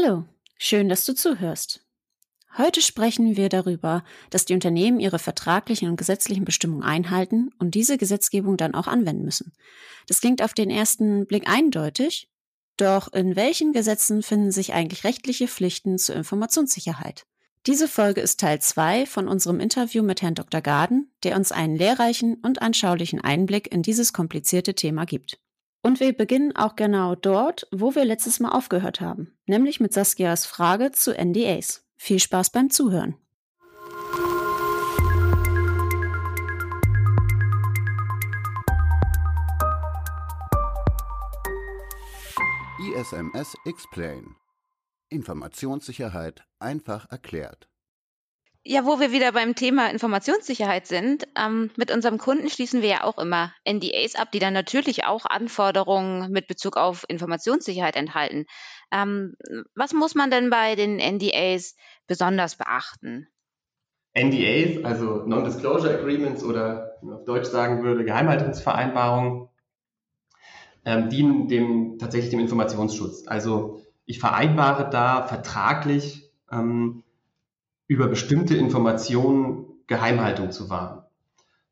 [0.00, 0.26] Hallo,
[0.58, 1.80] schön, dass du zuhörst.
[2.56, 7.98] Heute sprechen wir darüber, dass die Unternehmen ihre vertraglichen und gesetzlichen Bestimmungen einhalten und diese
[7.98, 9.52] Gesetzgebung dann auch anwenden müssen.
[10.06, 12.30] Das klingt auf den ersten Blick eindeutig,
[12.76, 17.26] doch in welchen Gesetzen finden sich eigentlich rechtliche Pflichten zur Informationssicherheit?
[17.66, 20.60] Diese Folge ist Teil 2 von unserem Interview mit Herrn Dr.
[20.60, 25.40] Garden, der uns einen lehrreichen und anschaulichen Einblick in dieses komplizierte Thema gibt.
[25.82, 30.44] Und wir beginnen auch genau dort, wo wir letztes Mal aufgehört haben, nämlich mit Saskias
[30.44, 31.84] Frage zu NDAs.
[31.96, 33.16] Viel Spaß beim Zuhören.
[42.78, 44.36] ISMS Explain.
[45.08, 47.68] Informationssicherheit einfach erklärt.
[48.70, 53.04] Ja, wo wir wieder beim Thema Informationssicherheit sind, ähm, mit unserem Kunden schließen wir ja
[53.04, 58.44] auch immer NDAs ab, die dann natürlich auch Anforderungen mit Bezug auf Informationssicherheit enthalten.
[58.92, 59.36] Ähm,
[59.74, 63.26] was muss man denn bei den NDAs besonders beachten?
[64.12, 69.48] NDAs, also Non-Disclosure Agreements oder wie man auf Deutsch sagen würde, Geheimhaltungsvereinbarungen,
[70.84, 73.26] ähm, dienen dem tatsächlich dem Informationsschutz.
[73.28, 77.02] Also ich vereinbare da vertraglich ähm,
[77.88, 81.02] über bestimmte Informationen Geheimhaltung zu wahren.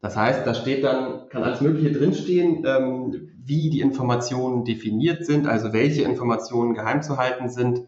[0.00, 5.46] Das heißt, da steht dann, kann alles Mögliche drinstehen, ähm, wie die Informationen definiert sind,
[5.46, 7.82] also welche Informationen geheim zu halten sind.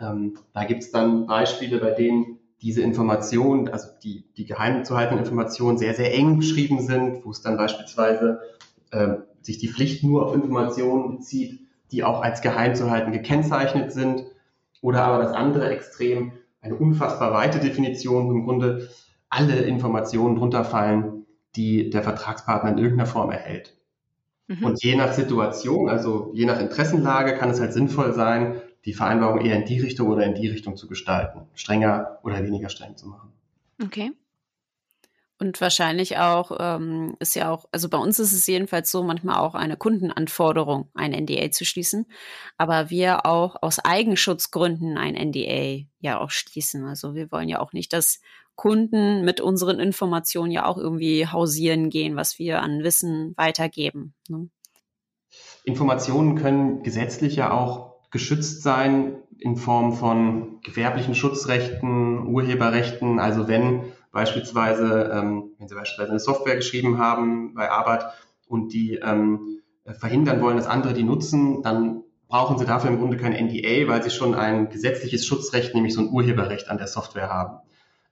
[0.00, 4.96] Ähm, da gibt es dann Beispiele, bei denen diese Informationen, also die, die geheim zu
[4.96, 8.40] haltenden Informationen sehr, sehr eng beschrieben sind, wo es dann beispielsweise
[8.90, 11.60] äh, sich die Pflicht nur auf Informationen bezieht,
[11.92, 14.24] die auch als geheim zu halten gekennzeichnet sind.
[14.80, 16.32] Oder aber das andere Extrem,
[16.64, 18.88] eine unfassbar weite Definition, wo im Grunde
[19.28, 21.26] alle Informationen drunter fallen,
[21.56, 23.76] die der Vertragspartner in irgendeiner Form erhält.
[24.48, 24.64] Mhm.
[24.64, 29.40] Und je nach Situation, also je nach Interessenlage, kann es halt sinnvoll sein, die Vereinbarung
[29.40, 33.08] eher in die Richtung oder in die Richtung zu gestalten, strenger oder weniger streng zu
[33.08, 33.30] machen.
[33.82, 34.12] Okay.
[35.44, 39.36] Und wahrscheinlich auch ähm, ist ja auch, also bei uns ist es jedenfalls so, manchmal
[39.36, 42.06] auch eine Kundenanforderung, ein NDA zu schließen.
[42.56, 46.86] Aber wir auch aus Eigenschutzgründen ein NDA ja auch schließen.
[46.86, 48.22] Also wir wollen ja auch nicht, dass
[48.54, 54.14] Kunden mit unseren Informationen ja auch irgendwie hausieren gehen, was wir an Wissen weitergeben.
[54.30, 54.48] Ne?
[55.64, 63.18] Informationen können gesetzlich ja auch geschützt sein in Form von gewerblichen Schutzrechten, Urheberrechten.
[63.18, 68.06] Also wenn Beispielsweise, ähm, wenn Sie beispielsweise eine Software geschrieben haben bei Arbeit
[68.46, 69.60] und die ähm,
[69.98, 74.02] verhindern wollen, dass andere die nutzen, dann brauchen Sie dafür im Grunde kein NDA, weil
[74.02, 77.58] Sie schon ein gesetzliches Schutzrecht, nämlich so ein Urheberrecht an der Software haben.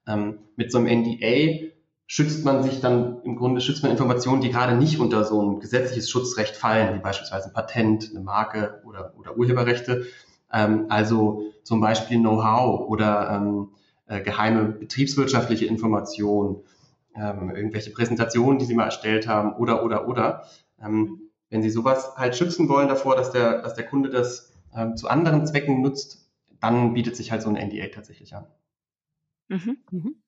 [0.07, 1.71] Ähm, mit so einem NDA
[2.07, 5.61] schützt man sich dann, im Grunde schützt man Informationen, die gerade nicht unter so ein
[5.61, 10.07] gesetzliches Schutzrecht fallen, wie beispielsweise ein Patent, eine Marke oder, oder Urheberrechte.
[10.53, 13.69] Ähm, also zum Beispiel Know-how oder ähm,
[14.13, 16.57] äh, geheime betriebswirtschaftliche Informationen,
[17.15, 20.45] ähm, irgendwelche Präsentationen, die Sie mal erstellt haben oder, oder, oder.
[20.81, 24.97] Ähm, wenn Sie sowas halt schützen wollen davor, dass der, dass der Kunde das ähm,
[24.97, 26.31] zu anderen Zwecken nutzt,
[26.61, 28.47] dann bietet sich halt so ein NDA tatsächlich an.
[29.49, 29.79] Mhm.
[29.91, 30.23] Mhm.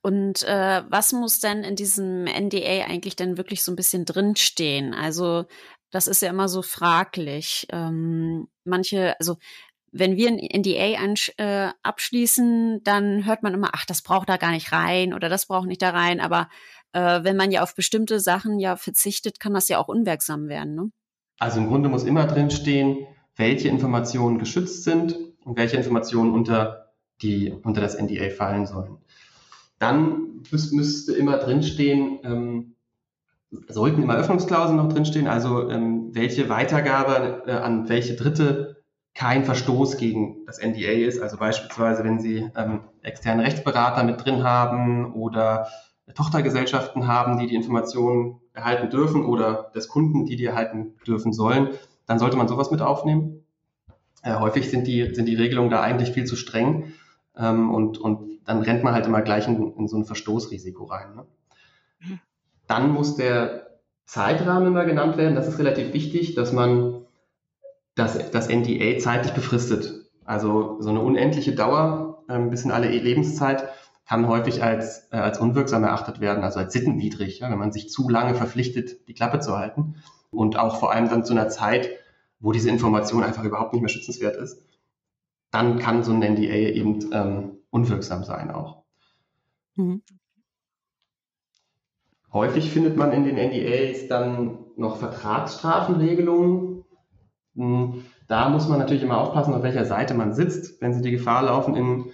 [0.00, 4.94] Und äh, was muss denn in diesem NDA eigentlich denn wirklich so ein bisschen drinstehen?
[4.94, 5.46] Also
[5.90, 7.66] das ist ja immer so fraglich.
[7.70, 9.38] Ähm, manche, also
[9.92, 14.50] wenn wir ein NDA äh, abschließen, dann hört man immer, ach, das braucht da gar
[14.50, 16.20] nicht rein oder das braucht nicht da rein.
[16.20, 16.48] Aber
[16.92, 20.74] äh, wenn man ja auf bestimmte Sachen ja verzichtet, kann das ja auch unwirksam werden.
[20.74, 20.90] Ne?
[21.38, 26.92] Also im Grunde muss immer drinstehen, welche Informationen geschützt sind und welche Informationen unter,
[27.22, 28.98] die, unter das NDA fallen sollen.
[29.78, 32.74] Dann müß, müsste immer drinstehen, ähm,
[33.68, 38.75] sollten immer Öffnungsklauseln noch drinstehen, also ähm, welche Weitergabe äh, an welche Dritte
[39.16, 41.20] kein Verstoß gegen das NDA ist.
[41.20, 45.68] Also beispielsweise, wenn Sie ähm, externe Rechtsberater mit drin haben oder
[46.14, 51.70] Tochtergesellschaften haben, die die Informationen erhalten dürfen oder des Kunden, die die erhalten dürfen sollen,
[52.06, 53.44] dann sollte man sowas mit aufnehmen.
[54.22, 56.92] Äh, häufig sind die, sind die Regelungen da eigentlich viel zu streng
[57.36, 61.16] ähm, und, und dann rennt man halt immer gleich in, in so ein Verstoßrisiko rein.
[61.16, 61.26] Ne?
[62.00, 62.20] Mhm.
[62.66, 65.34] Dann muss der Zeitrahmen immer genannt werden.
[65.34, 67.05] Das ist relativ wichtig, dass man
[67.96, 70.08] das, das NDA zeitlich befristet.
[70.24, 73.68] Also so eine unendliche Dauer ähm, bis in alle Lebenszeit
[74.06, 77.90] kann häufig als, äh, als unwirksam erachtet werden, also als sittenwidrig, ja, wenn man sich
[77.90, 79.96] zu lange verpflichtet, die Klappe zu halten.
[80.30, 81.90] Und auch vor allem dann zu einer Zeit,
[82.38, 84.62] wo diese Information einfach überhaupt nicht mehr schützenswert ist,
[85.50, 88.82] dann kann so ein NDA eben ähm, unwirksam sein auch.
[89.74, 90.02] Mhm.
[92.32, 96.75] Häufig findet man in den NDAs dann noch Vertragsstrafenregelungen,
[97.56, 100.80] Da muss man natürlich immer aufpassen, auf welcher Seite man sitzt.
[100.80, 102.04] Wenn Sie die Gefahr laufen, in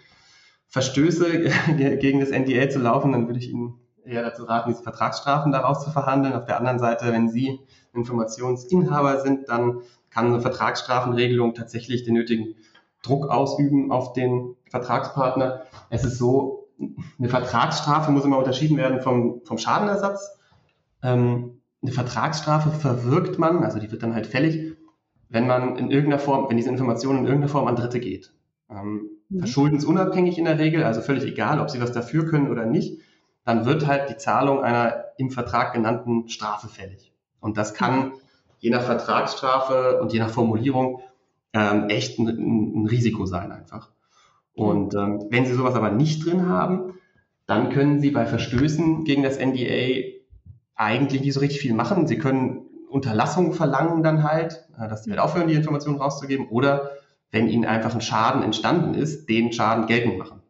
[0.68, 1.40] Verstöße
[1.98, 3.74] gegen das NDA zu laufen, dann würde ich Ihnen
[4.04, 6.34] eher dazu raten, diese Vertragsstrafen daraus zu verhandeln.
[6.34, 7.60] Auf der anderen Seite, wenn Sie
[7.92, 9.80] Informationsinhaber sind, dann
[10.10, 12.54] kann eine Vertragsstrafenregelung tatsächlich den nötigen
[13.02, 15.62] Druck ausüben auf den Vertragspartner.
[15.90, 16.68] Es ist so,
[17.18, 20.38] eine Vertragsstrafe muss immer unterschieden werden vom, vom Schadenersatz.
[21.02, 24.76] Ähm, eine Vertragsstrafe verwirkt man, also die wird dann halt fällig,
[25.32, 28.32] wenn man in irgendeiner Form, wenn diese Information in irgendeiner Form an Dritte geht.
[28.70, 29.38] Ähm, mhm.
[29.38, 33.00] Verschuldensunabhängig in der Regel, also völlig egal, ob sie was dafür können oder nicht,
[33.44, 37.12] dann wird halt die Zahlung einer im Vertrag genannten Strafe fällig.
[37.40, 38.12] Und das kann
[38.58, 41.00] je nach Vertragsstrafe und je nach Formulierung
[41.54, 43.90] ähm, echt ein, ein, Risiko sein einfach.
[44.54, 46.94] Und ähm, wenn Sie sowas aber nicht drin haben,
[47.46, 50.02] dann können Sie bei Verstößen gegen das NDA
[50.74, 52.06] eigentlich nicht so richtig viel machen.
[52.06, 56.48] Sie können Unterlassungen verlangen dann halt, dass die halt aufhören, die Informationen rauszugeben.
[56.48, 56.92] Oder
[57.30, 60.42] wenn ihnen einfach ein Schaden entstanden ist, den Schaden geltend machen.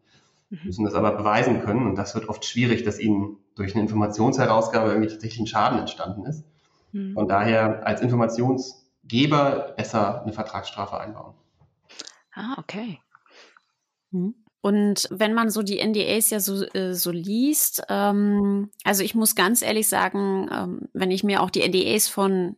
[0.51, 0.59] Mhm.
[0.65, 1.87] Müssen das aber beweisen können.
[1.87, 6.27] Und das wird oft schwierig, dass ihnen durch eine Informationsherausgabe irgendwie tatsächlich ein Schaden entstanden
[6.27, 6.45] ist.
[6.93, 7.15] Mhm.
[7.15, 11.35] Von daher als Informationsgeber besser eine Vertragsstrafe einbauen.
[12.35, 13.01] Ah, okay.
[14.11, 14.35] Mhm.
[14.63, 19.35] Und wenn man so die NDAs ja so, äh, so liest, ähm, also ich muss
[19.35, 22.57] ganz ehrlich sagen, ähm, wenn ich mir auch die NDAs von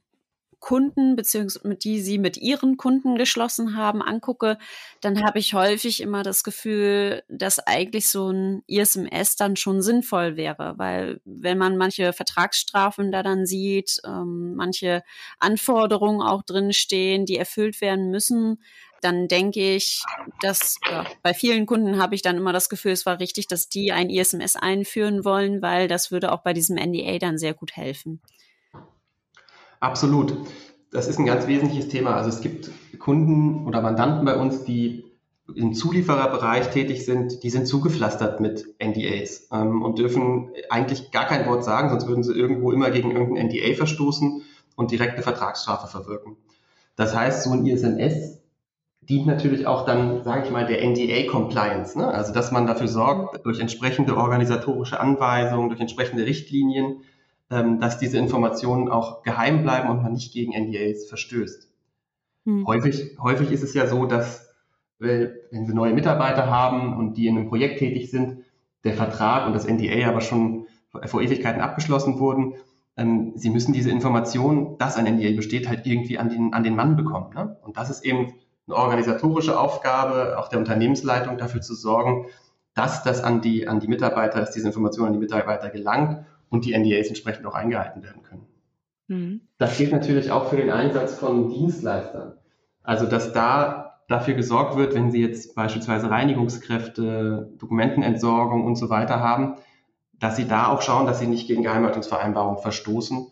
[0.65, 4.57] Kunden, beziehungsweise die sie mit ihren Kunden geschlossen haben, angucke,
[5.03, 10.39] dann habe ich häufig immer das Gefühl, dass eigentlich so ein ISMS dann schon sinnvoll
[10.39, 15.03] wäre, weil wenn man manche Vertragsstrafen da dann sieht, ähm, manche
[15.39, 18.63] Anforderungen auch drinstehen, die erfüllt werden müssen,
[19.03, 20.03] dann denke ich,
[20.41, 23.69] dass ja, bei vielen Kunden habe ich dann immer das Gefühl, es war richtig, dass
[23.69, 27.77] die ein ISMS einführen wollen, weil das würde auch bei diesem NDA dann sehr gut
[27.77, 28.23] helfen.
[29.85, 30.35] Absolut.
[30.91, 32.17] Das ist ein ganz wesentliches Thema.
[32.17, 35.05] Also es gibt Kunden oder Mandanten bei uns, die
[35.55, 41.47] im Zuliefererbereich tätig sind, die sind zugepflastert mit NDAs ähm, und dürfen eigentlich gar kein
[41.47, 44.41] Wort sagen, sonst würden sie irgendwo immer gegen irgendein NDA verstoßen
[44.75, 46.39] und direkte Vertragsstrafe verwirken.
[46.97, 48.39] Das heißt, so ein ISMS
[49.03, 51.99] dient natürlich auch dann, sage ich mal, der NDA-Compliance.
[51.99, 52.09] Ne?
[52.09, 57.03] Also dass man dafür sorgt, durch entsprechende organisatorische Anweisungen, durch entsprechende Richtlinien,
[57.49, 61.69] dass diese Informationen auch geheim bleiben und man nicht gegen NDAs verstößt.
[62.47, 62.67] Hm.
[62.67, 64.49] Häufig, häufig ist es ja so, dass
[64.99, 68.45] wenn Sie neue Mitarbeiter haben und die in einem Projekt tätig sind,
[68.85, 70.67] der Vertrag und das NDA aber schon
[71.07, 72.55] vor Ewigkeiten abgeschlossen wurden,
[72.97, 76.77] ähm, Sie müssen diese Informationen, dass ein NDA besteht, halt irgendwie an den, an den
[76.77, 77.35] Mann bekommen.
[77.35, 77.57] Ne?
[77.63, 78.35] Und das ist eben
[78.67, 82.27] eine organisatorische Aufgabe, auch der Unternehmensleitung dafür zu sorgen,
[82.75, 86.25] dass das an die, an die Mitarbeiter, dass diese Information an die Mitarbeiter gelangt
[86.55, 88.47] und die NDAs entsprechend auch eingehalten werden können.
[89.09, 89.41] Mhm.
[89.59, 92.35] Das gilt natürlich auch für den Einsatz von Dienstleistern.
[92.85, 99.19] Also, dass da dafür gesorgt wird, wenn Sie jetzt beispielsweise Reinigungskräfte, Dokumentenentsorgung und so weiter
[99.19, 99.57] haben,
[100.21, 103.27] dass Sie da auch schauen, dass Sie nicht gegen Geheimhaltungsvereinbarungen verstoßen.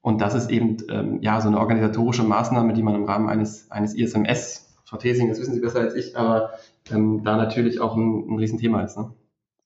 [0.00, 3.70] Und das ist eben ähm, ja so eine organisatorische Maßnahme, die man im Rahmen eines,
[3.70, 6.54] eines ISMS, Frau Thesing, das wissen Sie besser als ich, aber
[6.90, 8.98] ähm, da natürlich auch ein, ein Riesenthema ist.
[8.98, 9.12] Ne?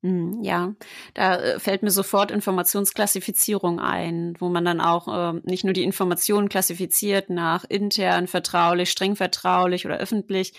[0.06, 0.72] Hm, ja,
[1.14, 5.82] da äh, fällt mir sofort Informationsklassifizierung ein, wo man dann auch äh, nicht nur die
[5.82, 10.52] Informationen klassifiziert nach intern, vertraulich, streng vertraulich oder öffentlich,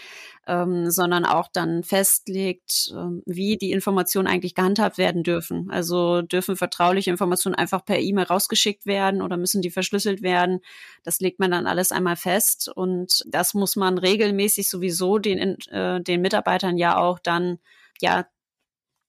[0.47, 5.69] ähm, sondern auch dann festlegt, äh, wie die Informationen eigentlich gehandhabt werden dürfen.
[5.71, 10.59] Also dürfen vertrauliche Informationen einfach per E-Mail rausgeschickt werden oder müssen die verschlüsselt werden?
[11.03, 16.01] Das legt man dann alles einmal fest und das muss man regelmäßig sowieso den, äh,
[16.01, 17.59] den Mitarbeitern ja auch dann
[18.01, 18.25] ja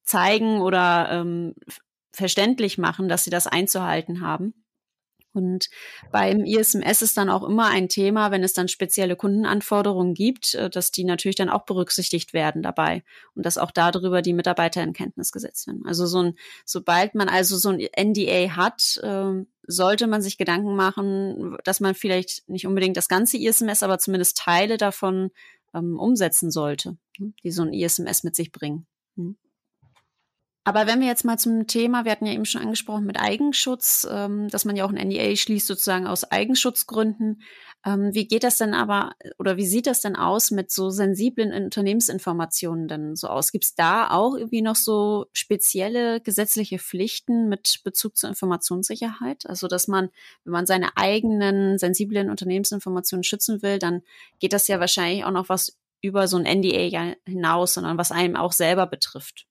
[0.08, 1.54] zeigen oder ähm,
[2.12, 4.54] verständlich machen, dass sie das einzuhalten haben.
[5.34, 5.68] Und
[6.10, 10.70] beim ISMS ist dann auch immer ein Thema, wenn es dann spezielle Kundenanforderungen gibt, äh,
[10.70, 14.94] dass die natürlich dann auch berücksichtigt werden dabei und dass auch darüber die Mitarbeiter in
[14.94, 15.82] Kenntnis gesetzt werden.
[15.86, 16.34] Also so ein,
[16.64, 21.94] sobald man also so ein NDA hat, ähm, sollte man sich Gedanken machen, dass man
[21.94, 25.30] vielleicht nicht unbedingt das ganze ISMS, aber zumindest Teile davon
[25.74, 28.86] ähm, umsetzen sollte, hm, die so ein ISMS mit sich bringen.
[30.68, 34.06] Aber wenn wir jetzt mal zum Thema, wir hatten ja eben schon angesprochen mit Eigenschutz,
[34.10, 37.40] ähm, dass man ja auch ein NDA schließt sozusagen aus Eigenschutzgründen.
[37.86, 41.54] Ähm, wie geht das denn aber oder wie sieht das denn aus mit so sensiblen
[41.54, 43.50] Unternehmensinformationen denn so aus?
[43.50, 49.46] Gibt es da auch irgendwie noch so spezielle gesetzliche Pflichten mit Bezug zur Informationssicherheit?
[49.48, 50.10] Also dass man,
[50.44, 54.02] wenn man seine eigenen sensiblen Unternehmensinformationen schützen will, dann
[54.38, 58.36] geht das ja wahrscheinlich auch noch was über so ein NDA hinaus, sondern was einem
[58.36, 59.47] auch selber betrifft.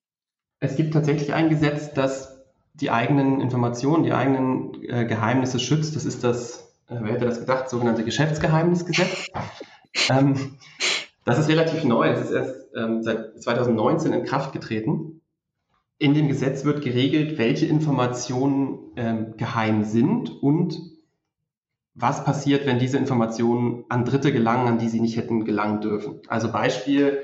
[0.59, 2.37] Es gibt tatsächlich ein Gesetz, das
[2.73, 5.95] die eigenen Informationen, die eigenen äh, Geheimnisse schützt.
[5.95, 9.27] Das ist das, äh, wer hätte das gedacht, sogenannte Geschäftsgeheimnisgesetz.
[10.09, 10.57] ähm,
[11.25, 12.09] das ist relativ neu.
[12.09, 15.21] Es ist erst ähm, seit 2019 in Kraft getreten.
[15.99, 20.79] In dem Gesetz wird geregelt, welche Informationen ähm, geheim sind und
[21.95, 26.21] was passiert, wenn diese Informationen an Dritte gelangen, an die sie nicht hätten gelangen dürfen.
[26.27, 27.23] Also Beispiel,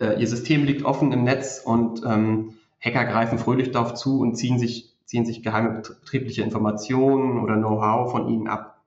[0.00, 4.36] äh, Ihr System liegt offen im Netz und ähm, Hacker greifen fröhlich darauf zu und
[4.36, 8.82] ziehen sich, ziehen sich geheime betriebliche Informationen oder Know-how von Ihnen ab.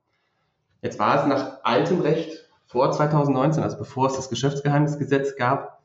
[0.82, 5.82] Jetzt war es nach altem Recht vor 2019, also bevor es das Geschäftsgeheimnisgesetz gab,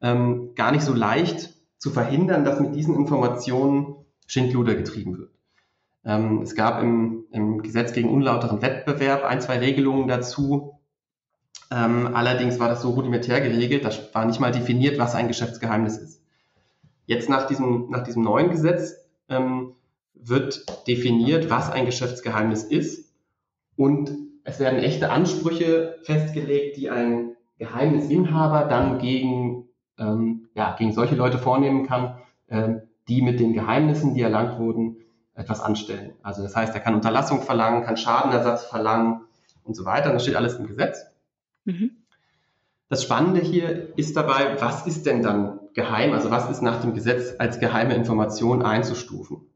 [0.00, 3.96] ähm, gar nicht so leicht zu verhindern, dass mit diesen Informationen
[4.26, 5.30] Schindluder getrieben wird.
[6.04, 10.78] Ähm, es gab im, im, Gesetz gegen unlauteren Wettbewerb ein, zwei Regelungen dazu.
[11.70, 15.96] Ähm, allerdings war das so rudimentär geregelt, da war nicht mal definiert, was ein Geschäftsgeheimnis
[15.96, 16.22] ist.
[17.06, 18.96] Jetzt nach diesem, nach diesem neuen Gesetz
[19.28, 19.74] ähm,
[20.14, 23.12] wird definiert, was ein Geschäftsgeheimnis ist
[23.76, 24.10] und
[24.44, 31.38] es werden echte Ansprüche festgelegt, die ein Geheimnisinhaber dann gegen, ähm, ja, gegen solche Leute
[31.38, 34.98] vornehmen kann, ähm, die mit den Geheimnissen, die erlangt wurden,
[35.34, 36.12] etwas anstellen.
[36.22, 39.22] Also das heißt, er kann Unterlassung verlangen, kann Schadenersatz verlangen
[39.64, 40.12] und so weiter.
[40.12, 41.04] Das steht alles im Gesetz.
[41.64, 41.90] Mhm.
[42.88, 46.12] Das Spannende hier ist dabei, was ist denn dann geheim?
[46.12, 49.46] Also was ist nach dem Gesetz als geheime Information einzustufen?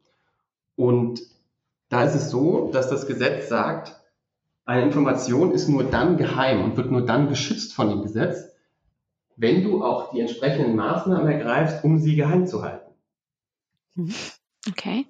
[0.76, 1.20] Und
[1.88, 3.96] da ist es so, dass das Gesetz sagt,
[4.64, 8.44] eine Information ist nur dann geheim und wird nur dann geschützt von dem Gesetz,
[9.36, 12.92] wenn du auch die entsprechenden Maßnahmen ergreifst, um sie geheim zu halten.
[14.68, 15.06] Okay.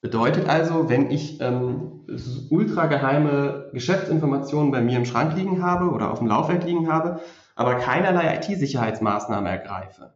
[0.00, 2.06] Bedeutet also, wenn ich ähm,
[2.50, 7.20] ultra geheime Geschäftsinformationen bei mir im Schrank liegen habe oder auf dem Laufwerk liegen habe,
[7.56, 10.14] aber keinerlei IT-Sicherheitsmaßnahmen ergreife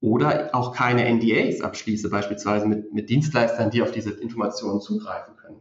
[0.00, 5.60] oder auch keine NDAs abschließe, beispielsweise mit, mit Dienstleistern, die auf diese Informationen zugreifen können.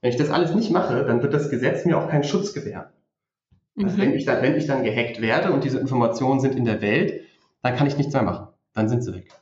[0.00, 2.86] Wenn ich das alles nicht mache, dann wird das Gesetz mir auch keinen Schutz gewähren.
[3.76, 4.00] Also mhm.
[4.00, 7.24] wenn, ich dann, wenn ich dann gehackt werde und diese Informationen sind in der Welt,
[7.62, 8.48] dann kann ich nichts mehr machen.
[8.74, 9.32] Dann sind sie weg.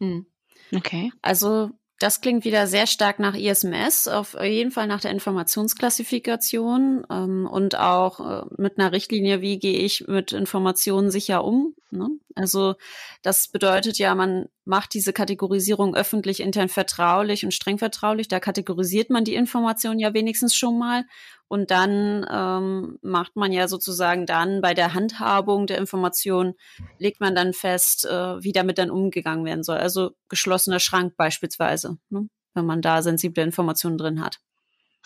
[0.00, 0.26] Hm.
[0.74, 1.12] Okay.
[1.22, 7.48] Also das klingt wieder sehr stark nach ISMS, auf jeden Fall nach der Informationsklassifikation ähm,
[7.50, 11.74] und auch äh, mit einer Richtlinie, wie gehe ich mit Informationen sicher um.
[11.90, 12.08] Ne?
[12.34, 12.74] Also
[13.22, 18.28] das bedeutet ja, man macht diese Kategorisierung öffentlich, intern vertraulich und streng vertraulich.
[18.28, 21.04] Da kategorisiert man die Informationen ja wenigstens schon mal.
[21.48, 26.54] Und dann ähm, macht man ja sozusagen dann bei der Handhabung der Information,
[26.98, 29.78] legt man dann fest, äh, wie damit dann umgegangen werden soll.
[29.78, 32.28] Also geschlossener Schrank beispielsweise, ne?
[32.52, 34.40] wenn man da sensible Informationen drin hat.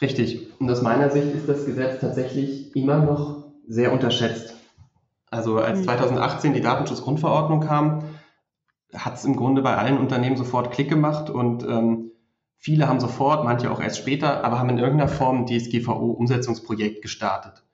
[0.00, 0.48] Richtig.
[0.58, 4.56] Und aus meiner Sicht ist das Gesetz tatsächlich immer noch sehr unterschätzt.
[5.32, 6.54] Also als 2018 hm.
[6.54, 8.04] die Datenschutzgrundverordnung kam,
[8.94, 12.10] hat es im Grunde bei allen Unternehmen sofort Klick gemacht und ähm,
[12.58, 17.64] viele haben sofort, manche auch erst später, aber haben in irgendeiner Form ein DSGVO-Umsetzungsprojekt gestartet.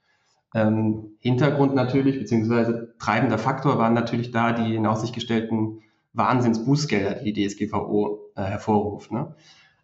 [0.55, 5.81] Ähm, Hintergrund natürlich, beziehungsweise treibender Faktor waren natürlich da die in Aussicht gestellten
[6.12, 9.11] Wahnsinnsbußgelder, die die DSGVO äh, hervorruft.
[9.11, 9.35] Ne?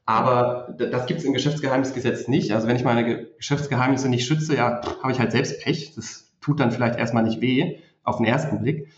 [0.06, 2.52] Aber das gibt es im Geschäftsgeheimnisgesetz nicht.
[2.52, 5.94] Also wenn ich meine Geschäftsgeheimnisse nicht schütze, ja, habe ich halt selbst Pech.
[5.96, 8.88] Das tut dann vielleicht erstmal nicht weh auf den ersten Blick.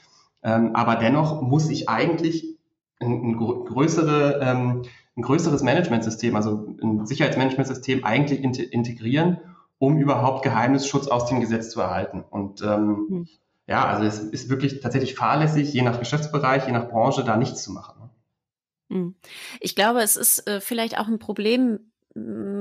[0.43, 2.57] Ähm, aber dennoch muss ich eigentlich
[2.99, 4.83] ein, ein, größere, ähm,
[5.17, 9.38] ein größeres Managementsystem, also ein Sicherheitsmanagementsystem eigentlich integrieren,
[9.79, 12.25] um überhaupt Geheimnisschutz aus dem Gesetz zu erhalten.
[12.29, 13.29] Und ähm, hm.
[13.69, 17.62] ja, also es ist wirklich tatsächlich fahrlässig, je nach Geschäftsbereich, je nach Branche da nichts
[17.62, 17.95] zu machen.
[18.00, 18.97] Ne?
[18.97, 19.15] Hm.
[19.61, 21.93] Ich glaube, es ist äh, vielleicht auch ein Problem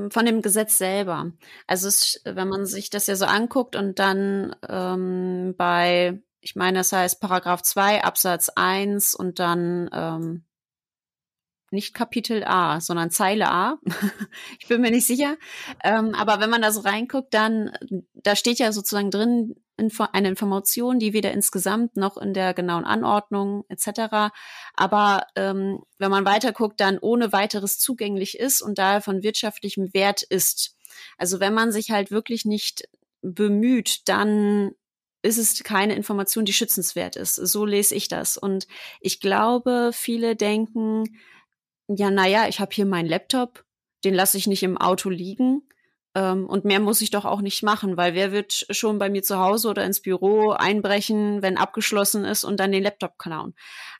[0.09, 1.31] von dem Gesetz selber.
[1.65, 6.79] Also es, wenn man sich das ja so anguckt und dann ähm, bei, ich meine,
[6.79, 10.45] das heißt Paragraph 2 Absatz 1 und dann ähm,
[11.71, 13.79] nicht Kapitel A, sondern Zeile A.
[14.59, 15.37] ich bin mir nicht sicher.
[15.83, 17.71] Ähm, aber wenn man da so reinguckt, dann,
[18.13, 23.65] da steht ja sozusagen drin, eine Information, die weder insgesamt noch in der genauen Anordnung
[23.69, 24.33] etc.
[24.73, 29.93] Aber ähm, wenn man weiter guckt, dann ohne weiteres zugänglich ist und daher von wirtschaftlichem
[29.93, 30.75] Wert ist.
[31.17, 32.87] Also wenn man sich halt wirklich nicht
[33.21, 34.71] bemüht, dann
[35.21, 37.35] ist es keine Information, die schützenswert ist.
[37.35, 38.37] So lese ich das.
[38.37, 38.67] Und
[39.01, 41.19] ich glaube, viele denken,
[41.87, 43.65] ja, naja, ich habe hier meinen Laptop,
[44.03, 45.64] den lasse ich nicht im Auto liegen
[46.21, 49.37] und mehr muss ich doch auch nicht machen, weil wer wird schon bei mir zu
[49.37, 53.53] Hause oder ins Büro einbrechen, wenn abgeschlossen ist und dann den Laptop klauen.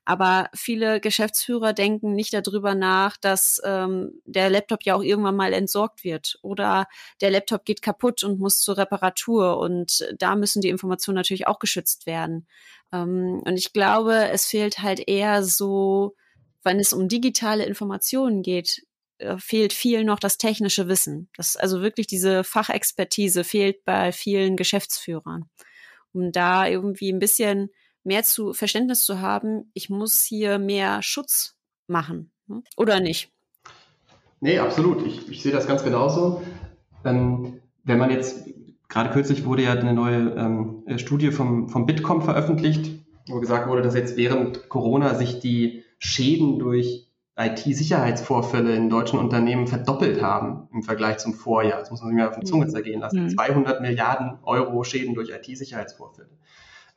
[0.06, 5.52] Aber viele Geschäftsführer denken nicht darüber nach, dass ähm, der Laptop ja auch irgendwann mal
[5.52, 6.88] entsorgt wird oder
[7.22, 11.60] der Laptop geht kaputt und muss zur Reparatur und da müssen die Informationen natürlich auch
[11.60, 12.48] geschützt werden.
[12.94, 16.16] Ähm, und ich glaube, es fehlt halt eher so,
[16.64, 18.86] wenn es um digitale Informationen geht,
[19.18, 21.30] äh, fehlt viel noch das technische Wissen.
[21.36, 25.50] Das also wirklich diese Fachexpertise fehlt bei vielen Geschäftsführern.
[26.14, 27.70] um da irgendwie ein bisschen
[28.06, 31.58] mehr zu Verständnis zu haben, ich muss hier mehr Schutz
[31.88, 32.32] machen.
[32.48, 32.64] Ne?
[32.78, 33.32] Oder nicht?
[34.40, 35.06] Nee, absolut.
[35.06, 36.42] Ich, ich sehe das ganz genauso.
[37.04, 38.48] Ähm, wenn man jetzt,
[38.88, 42.92] gerade kürzlich wurde ja eine neue ähm, Studie vom, vom Bitkom veröffentlicht,
[43.28, 47.05] wo gesagt wurde, dass jetzt während Corona sich die Schäden durch
[47.38, 51.80] IT-Sicherheitsvorfälle in deutschen Unternehmen verdoppelt haben im Vergleich zum Vorjahr.
[51.80, 53.24] Das muss man sich mal auf die Zunge zergehen lassen.
[53.24, 53.30] Mhm.
[53.30, 56.30] 200 Milliarden Euro Schäden durch IT-Sicherheitsvorfälle.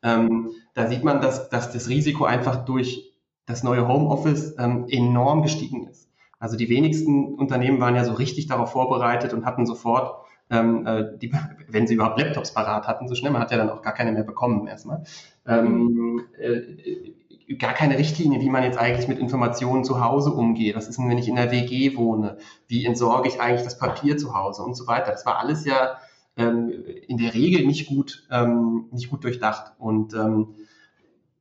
[0.03, 3.13] Ähm, da sieht man, dass, dass das Risiko einfach durch
[3.47, 6.09] das neue Homeoffice ähm, enorm gestiegen ist.
[6.39, 11.19] Also die wenigsten Unternehmen waren ja so richtig darauf vorbereitet und hatten sofort, ähm, äh,
[11.19, 11.33] die,
[11.69, 14.13] wenn sie überhaupt Laptops parat hatten, so schnell, man hat ja dann auch gar keine
[14.13, 15.03] mehr bekommen erstmal,
[15.47, 17.15] ähm, äh,
[17.57, 20.77] gar keine Richtlinie, wie man jetzt eigentlich mit Informationen zu Hause umgeht.
[20.77, 22.37] Was ist denn, wenn ich in der WG wohne?
[22.67, 25.11] Wie entsorge ich eigentlich das Papier zu Hause und so weiter?
[25.13, 25.99] Das war alles ja
[26.37, 26.71] ähm,
[27.07, 29.73] in der Regel nicht gut, ähm, nicht gut durchdacht.
[29.79, 30.55] Und ähm,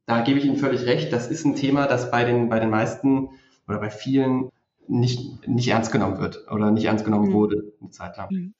[0.05, 1.11] da gebe ich Ihnen völlig recht.
[1.11, 3.29] Das ist ein Thema, das bei den, bei den meisten
[3.67, 4.49] oder bei vielen
[4.87, 7.33] nicht, nicht ernst genommen wird oder nicht ernst genommen mhm.
[7.33, 8.31] wurde eine Zeit lang.
[8.31, 8.53] Mhm.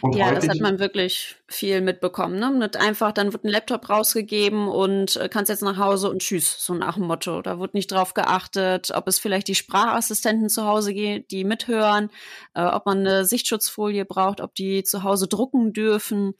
[0.00, 2.38] Und ja, das hat man wirklich viel mitbekommen.
[2.38, 2.50] Ne?
[2.50, 6.64] Nicht einfach, dann wird ein Laptop rausgegeben und äh, kannst jetzt nach Hause und tschüss,
[6.64, 7.40] so nach dem Motto.
[7.42, 12.10] Da wird nicht drauf geachtet, ob es vielleicht die Sprachassistenten zu Hause geht, die mithören,
[12.54, 16.34] äh, ob man eine Sichtschutzfolie braucht, ob die zu Hause drucken dürfen.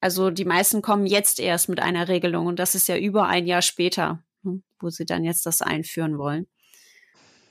[0.00, 3.46] Also die meisten kommen jetzt erst mit einer Regelung und das ist ja über ein
[3.46, 6.46] Jahr später, hm, wo sie dann jetzt das einführen wollen.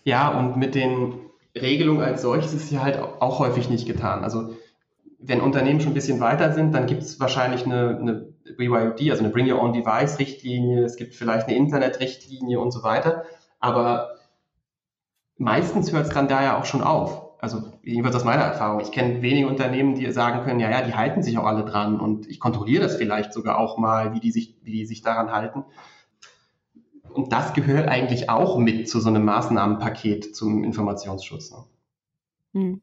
[0.03, 1.19] Ja, und mit den
[1.55, 4.23] Regelungen als solches ist ja halt auch häufig nicht getan.
[4.23, 4.55] Also
[5.19, 9.23] wenn Unternehmen schon ein bisschen weiter sind, dann gibt es wahrscheinlich eine, eine BYOD, also
[9.23, 13.25] eine Bring Your Own Device Richtlinie, es gibt vielleicht eine Internetrichtlinie und so weiter.
[13.59, 14.15] Aber
[15.37, 18.91] meistens hört es dann da ja auch schon auf also jedenfalls aus meiner Erfahrung, ich
[18.91, 22.27] kenne wenige Unternehmen, die sagen können, ja, ja, die halten sich auch alle dran und
[22.27, 25.63] ich kontrolliere das vielleicht sogar auch mal, wie die sich, wie die sich daran halten.
[27.13, 31.51] Und das gehört eigentlich auch mit zu so einem Maßnahmenpaket zum Informationsschutz.
[31.51, 31.63] Ne?
[32.53, 32.81] Hm.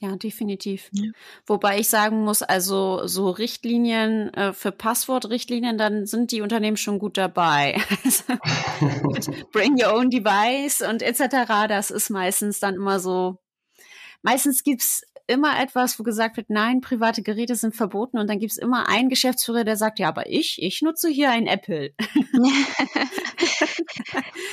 [0.00, 0.90] Ja, definitiv.
[0.92, 1.10] Ja.
[1.46, 6.98] Wobei ich sagen muss, also so Richtlinien äh, für Passwortrichtlinien, dann sind die Unternehmen schon
[6.98, 7.80] gut dabei.
[9.14, 11.66] Also, bring your own device und etc.
[11.68, 13.38] Das ist meistens dann immer so
[14.22, 18.56] meistens gibt's immer etwas, wo gesagt wird, nein, private Geräte sind verboten und dann gibt's
[18.56, 21.92] immer einen Geschäftsführer, der sagt, ja, aber ich, ich nutze hier ein Apple.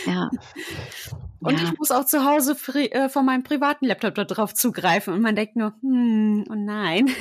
[0.05, 0.29] ja.
[1.45, 1.65] Und ja.
[1.65, 5.55] ich muss auch zu Hause äh, von meinem privaten Laptop darauf zugreifen und man denkt
[5.55, 7.09] nur, hm, oh nein.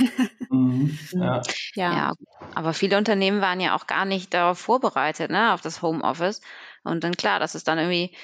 [0.50, 0.96] Mhm.
[1.10, 1.42] Ja.
[1.74, 1.92] ja.
[1.96, 2.12] ja.
[2.54, 6.40] aber viele Unternehmen waren ja auch gar nicht darauf vorbereitet, ne, auf das Homeoffice.
[6.84, 8.14] Und dann klar, dass es dann irgendwie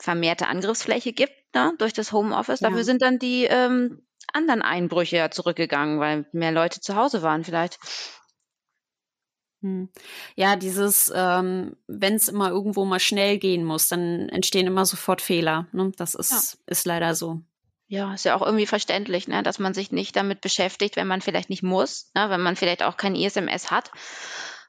[0.00, 2.60] vermehrte Angriffsfläche gibt ne, durch das Homeoffice.
[2.60, 2.70] Ja.
[2.70, 7.44] Dafür sind dann die ähm, anderen Einbrüche ja zurückgegangen, weil mehr Leute zu Hause waren
[7.44, 7.78] vielleicht.
[9.62, 9.88] Hm.
[10.34, 15.22] Ja, dieses, ähm, wenn es immer irgendwo mal schnell gehen muss, dann entstehen immer sofort
[15.22, 15.66] Fehler.
[15.72, 15.92] Ne?
[15.96, 16.58] Das ist, ja.
[16.66, 17.40] ist leider so.
[17.86, 21.20] Ja, ist ja auch irgendwie verständlich, ne, dass man sich nicht damit beschäftigt, wenn man
[21.20, 23.90] vielleicht nicht muss, ne, wenn man vielleicht auch kein ISMS hat.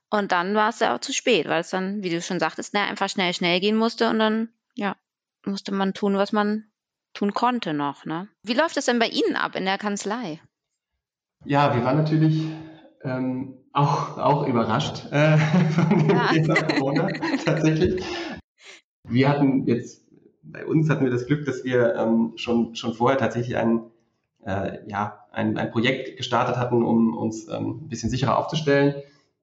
[0.09, 2.73] Und dann war es ja auch zu spät, weil es dann, wie du schon sagtest,
[2.73, 4.97] ne, einfach schnell, schnell gehen musste und dann, ja,
[5.45, 6.65] musste man tun, was man
[7.13, 8.05] tun konnte noch.
[8.05, 8.27] Ne?
[8.43, 10.41] Wie läuft es denn bei Ihnen ab in der Kanzlei?
[11.45, 12.43] Ja, wir waren natürlich
[13.03, 15.37] ähm, auch, auch überrascht äh,
[15.71, 16.27] von dem ja.
[16.31, 17.07] Thema Corona
[17.43, 18.03] tatsächlich.
[19.07, 20.05] Wir hatten jetzt,
[20.43, 23.81] bei uns hatten wir das Glück, dass wir ähm, schon, schon vorher tatsächlich ein,
[24.45, 28.95] äh, ja, ein, ein Projekt gestartet hatten, um uns ähm, ein bisschen sicherer aufzustellen.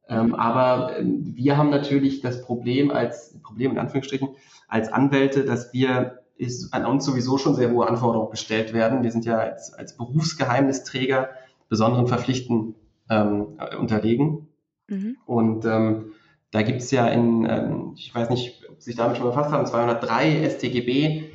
[0.09, 4.31] Ähm, aber äh, wir haben natürlich das Problem als Problem in Anführungsstrichen
[4.69, 9.03] als Anwälte, dass wir ist an uns sowieso schon sehr hohe Anforderungen gestellt werden.
[9.03, 11.29] Wir sind ja als, als Berufsgeheimnisträger
[11.69, 12.75] besonderen Verpflichten
[13.11, 14.49] ähm, unterlegen.
[14.88, 15.16] Mhm.
[15.27, 16.12] Und ähm,
[16.51, 19.53] da gibt es ja in, ähm, ich weiß nicht, ob Sie sich damit schon befasst
[19.53, 21.33] haben, 203 StGB,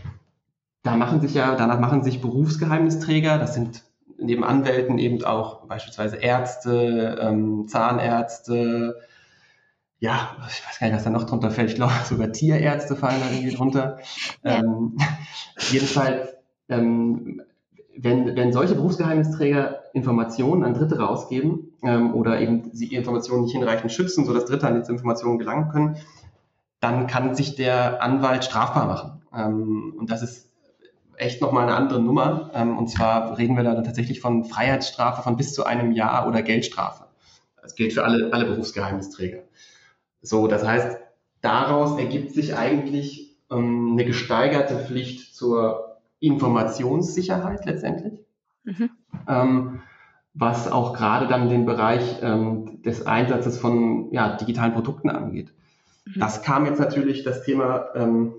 [0.84, 3.84] da machen sich ja, danach machen sich Berufsgeheimnisträger, das sind
[4.18, 8.96] neben Anwälten eben auch beispielsweise Ärzte, ähm, Zahnärzte,
[10.00, 11.70] ja, ich weiß gar nicht, was da noch drunter fällt.
[11.70, 14.00] Ich glaube, sogar Tierärzte fallen da irgendwie drunter.
[14.44, 14.60] Ja.
[14.60, 14.98] Ähm,
[15.72, 16.36] jedenfalls,
[16.70, 17.42] ähm,
[17.98, 23.92] wenn, wenn solche Berufsgeheimnisträger Informationen an Dritte rausgeben ähm, oder eben sie Informationen nicht hinreichend
[23.92, 25.98] schützen, sodass Dritte an diese Informationen gelangen können,
[26.80, 29.22] dann kann sich der Anwalt strafbar machen.
[29.34, 30.52] Ähm, und das ist
[31.18, 32.52] echt nochmal eine andere Nummer.
[32.54, 36.42] Ähm, und zwar reden wir da tatsächlich von Freiheitsstrafe von bis zu einem Jahr oder
[36.42, 37.06] Geldstrafe.
[37.62, 39.44] Das gilt für alle, alle Berufsgeheimnisträger.
[40.22, 40.98] So, das heißt,
[41.42, 45.85] daraus ergibt sich eigentlich ähm, eine gesteigerte Pflicht zur
[46.20, 48.20] Informationssicherheit letztendlich.
[48.64, 48.90] Mhm.
[49.28, 49.82] Ähm,
[50.34, 55.54] was auch gerade dann den Bereich ähm, des Einsatzes von ja, digitalen Produkten angeht.
[56.06, 56.20] Mhm.
[56.20, 58.34] Das kam jetzt natürlich das Thema ähm,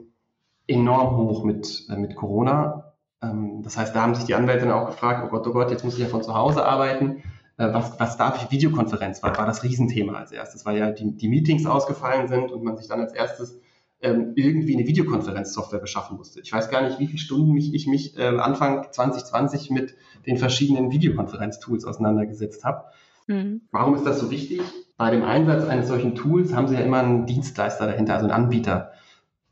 [0.67, 2.93] enorm hoch mit, äh, mit Corona.
[3.23, 5.71] Ähm, das heißt, da haben sich die Anwälte dann auch gefragt, oh Gott, oh Gott,
[5.71, 7.23] jetzt muss ich ja von zu Hause arbeiten.
[7.57, 8.51] Äh, was, was darf ich?
[8.51, 12.63] Videokonferenz war, war das Riesenthema als erstes, weil ja die, die Meetings ausgefallen sind und
[12.63, 13.59] man sich dann als erstes
[14.07, 16.41] ähm, irgendwie eine Videokonferenzsoftware beschaffen musste.
[16.41, 19.95] Ich weiß gar nicht, wie viele Stunden mich, ich mich äh, Anfang 2020 mit
[20.27, 22.85] den verschiedenen Videokonferenztools auseinandergesetzt habe.
[23.27, 23.63] Mhm.
[23.73, 24.61] Warum ist das so wichtig?
[24.97, 28.45] Bei dem Einsatz eines solchen Tools haben Sie ja immer einen Dienstleister dahinter, also einen
[28.45, 28.93] Anbieter.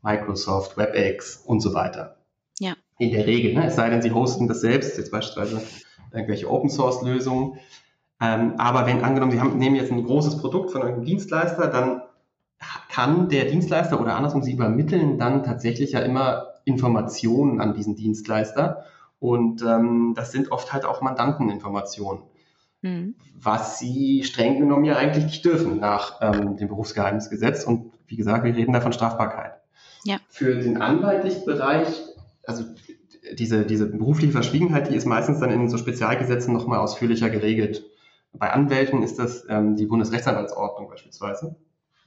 [0.05, 2.17] Microsoft, WebEx und so weiter.
[2.59, 2.75] Ja.
[2.99, 3.65] In der Regel, ne?
[3.65, 5.61] es sei denn, Sie hosten das selbst, jetzt beispielsweise
[6.13, 7.57] irgendwelche Open Source Lösungen.
[8.21, 12.03] Ähm, aber wenn angenommen, Sie haben, nehmen jetzt ein großes Produkt von einem Dienstleister, dann
[12.89, 18.85] kann der Dienstleister oder andersrum, Sie übermitteln dann tatsächlich ja immer Informationen an diesen Dienstleister.
[19.19, 22.23] Und ähm, das sind oft halt auch Mandanteninformationen,
[22.81, 23.15] mhm.
[23.33, 27.63] was sie streng genommen ja eigentlich nicht dürfen nach ähm, dem Berufsgeheimnisgesetz.
[27.63, 29.53] Und wie gesagt, wir reden da von Strafbarkeit.
[30.03, 30.17] Ja.
[30.27, 31.87] Für den anwaltlichen Bereich,
[32.45, 32.65] also
[33.33, 37.83] diese, diese berufliche Verschwiegenheit, die ist meistens dann in so Spezialgesetzen nochmal ausführlicher geregelt.
[38.33, 41.55] Bei Anwälten ist das ähm, die Bundesrechtsanwaltsordnung beispielsweise.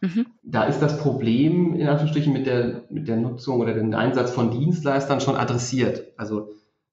[0.01, 0.27] Mhm.
[0.43, 4.51] Da ist das Problem in Anführungsstrichen mit der, mit der Nutzung oder dem Einsatz von
[4.51, 6.13] Dienstleistern schon adressiert.
[6.17, 6.51] Also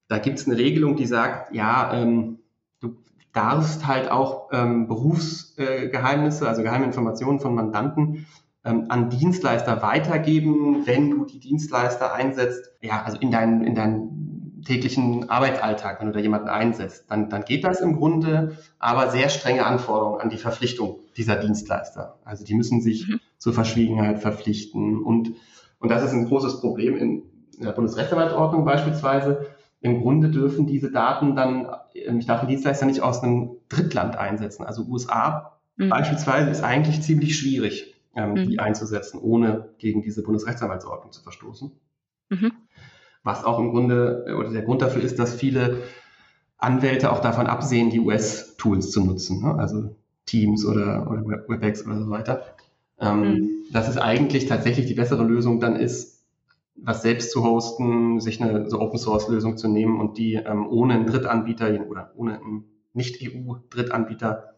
[0.08, 2.38] da gibt es eine Regelung, die sagt, ja, ähm,
[2.80, 2.96] du
[3.32, 8.26] darfst halt auch ähm, Berufsgeheimnisse, äh, also geheime Informationen von Mandanten
[8.64, 14.25] ähm, an Dienstleister weitergeben, wenn du die Dienstleister einsetzt, ja, also in deinen, in deinen
[14.66, 19.28] täglichen Arbeitsalltag, wenn du da jemanden einsetzt, dann, dann geht das im Grunde, aber sehr
[19.28, 22.18] strenge Anforderungen an die Verpflichtung dieser Dienstleister.
[22.24, 23.20] Also die müssen sich mhm.
[23.38, 25.32] zur Verschwiegenheit verpflichten und,
[25.78, 27.22] und das ist ein großes Problem in,
[27.56, 29.46] in der Bundesrechtsanwaltsordnung beispielsweise,
[29.80, 34.16] im Grunde dürfen diese Daten dann, ähm, ich darf den Dienstleister nicht aus einem Drittland
[34.16, 34.64] einsetzen.
[34.64, 35.90] Also USA mhm.
[35.90, 38.48] beispielsweise ist eigentlich ziemlich schwierig, ähm, mhm.
[38.48, 41.70] die einzusetzen, ohne gegen diese Bundesrechtsanwaltsordnung zu verstoßen.
[42.30, 42.52] Mhm.
[43.26, 45.82] Was auch im Grunde, oder der Grund dafür ist, dass viele
[46.58, 49.56] Anwälte auch davon absehen, die US-Tools zu nutzen, ne?
[49.56, 52.44] also Teams oder, oder WebEx oder so weiter.
[53.00, 53.50] Ähm, mhm.
[53.72, 56.22] Dass es eigentlich tatsächlich die bessere Lösung dann ist,
[56.76, 60.64] was selbst zu hosten, sich eine so Open Source Lösung zu nehmen und die ähm,
[60.68, 64.54] ohne einen Drittanbieter oder ohne einen Nicht-EU-Drittanbieter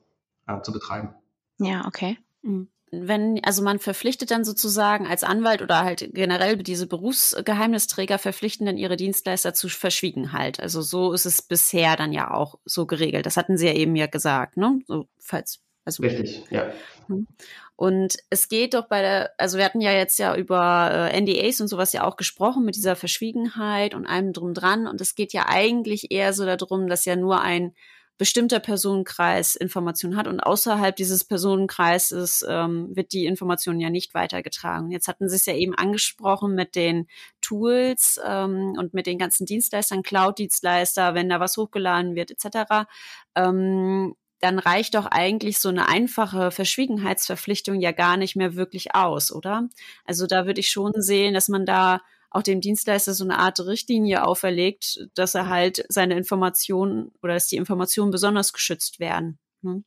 [0.46, 1.14] äh, zu betreiben.
[1.59, 2.18] Ja, okay.
[2.42, 2.68] Mhm.
[2.90, 8.79] Wenn, also man verpflichtet dann sozusagen als Anwalt oder halt generell diese Berufsgeheimnisträger verpflichten dann
[8.79, 10.61] ihre Dienstleister zu Verschwiegenheit.
[10.61, 13.27] Also so ist es bisher dann ja auch so geregelt.
[13.27, 14.81] Das hatten Sie ja eben ja gesagt, ne?
[14.87, 16.70] So, falls also, Richtig, ja.
[17.07, 17.27] Hm.
[17.74, 21.62] Und es geht doch bei der, also wir hatten ja jetzt ja über äh, NDAs
[21.62, 24.87] und sowas ja auch gesprochen mit dieser Verschwiegenheit und allem drum dran.
[24.87, 27.74] Und es geht ja eigentlich eher so darum, dass ja nur ein
[28.18, 34.90] bestimmter Personenkreis Informationen hat und außerhalb dieses Personenkreises ähm, wird die Information ja nicht weitergetragen.
[34.90, 37.07] Jetzt hatten Sie es ja eben angesprochen mit den
[37.40, 42.88] Tools ähm, und mit den ganzen Dienstleistern, Cloud-Dienstleister, wenn da was hochgeladen wird etc.
[43.37, 49.33] Ähm, dann reicht doch eigentlich so eine einfache Verschwiegenheitsverpflichtung ja gar nicht mehr wirklich aus,
[49.33, 49.68] oder?
[50.04, 53.60] Also da würde ich schon sehen, dass man da auch dem Dienstleister so eine Art
[53.60, 59.38] Richtlinie auferlegt, dass er halt seine Informationen oder dass die Informationen besonders geschützt werden.
[59.62, 59.84] Hm?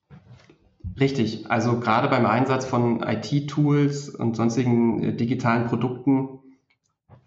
[1.00, 1.50] Richtig.
[1.50, 6.40] Also gerade beim Einsatz von IT-Tools und sonstigen äh, digitalen Produkten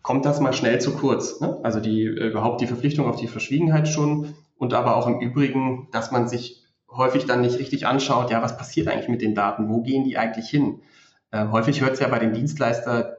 [0.02, 1.40] kommt das mal schnell zu kurz.
[1.40, 1.58] Ne?
[1.62, 5.88] Also die äh, überhaupt die Verpflichtung auf die Verschwiegenheit schon und aber auch im Übrigen,
[5.92, 9.68] dass man sich häufig dann nicht richtig anschaut, ja, was passiert eigentlich mit den Daten?
[9.68, 10.82] Wo gehen die eigentlich hin?
[11.30, 13.16] Äh, häufig hört es ja bei dem Dienstleister,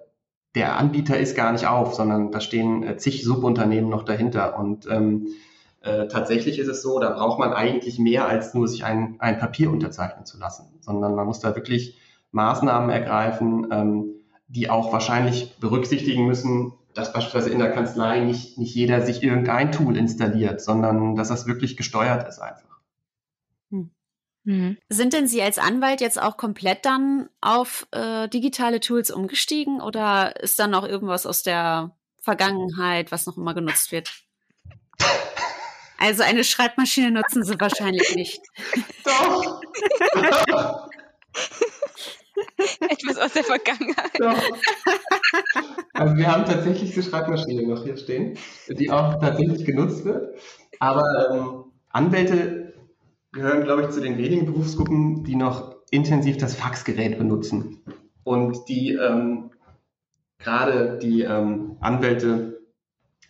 [0.55, 4.57] der Anbieter ist gar nicht auf, sondern da stehen äh, zig Subunternehmen noch dahinter.
[4.57, 5.27] Und ähm,
[5.81, 9.37] äh, tatsächlich ist es so, da braucht man eigentlich mehr als nur sich ein, ein
[9.37, 11.99] Papier unterzeichnen zu lassen, sondern man muss da wirklich
[12.31, 14.05] Maßnahmen ergreifen, ähm,
[14.47, 19.71] die auch wahrscheinlich berücksichtigen müssen, dass beispielsweise in der Kanzlei nicht, nicht jeder sich irgendein
[19.71, 22.79] Tool installiert, sondern dass das wirklich gesteuert ist einfach.
[24.45, 24.77] Mhm.
[24.89, 30.39] Sind denn Sie als Anwalt jetzt auch komplett dann auf äh, digitale Tools umgestiegen oder
[30.41, 34.11] ist da noch irgendwas aus der Vergangenheit, was noch immer genutzt wird?
[35.97, 38.41] Also eine Schreibmaschine nutzen Sie wahrscheinlich nicht.
[39.03, 39.61] Doch.
[42.79, 44.11] Etwas aus der Vergangenheit.
[44.19, 44.37] Doch.
[45.93, 50.37] Also wir haben tatsächlich die Schreibmaschine noch hier stehen, die auch tatsächlich genutzt wird.
[50.79, 52.64] Aber ähm, Anwälte
[53.35, 57.83] gehören, glaube ich, zu den wenigen Berufsgruppen, die noch intensiv das Faxgerät benutzen.
[58.23, 59.51] Und die ähm,
[60.39, 62.61] gerade die ähm, Anwälte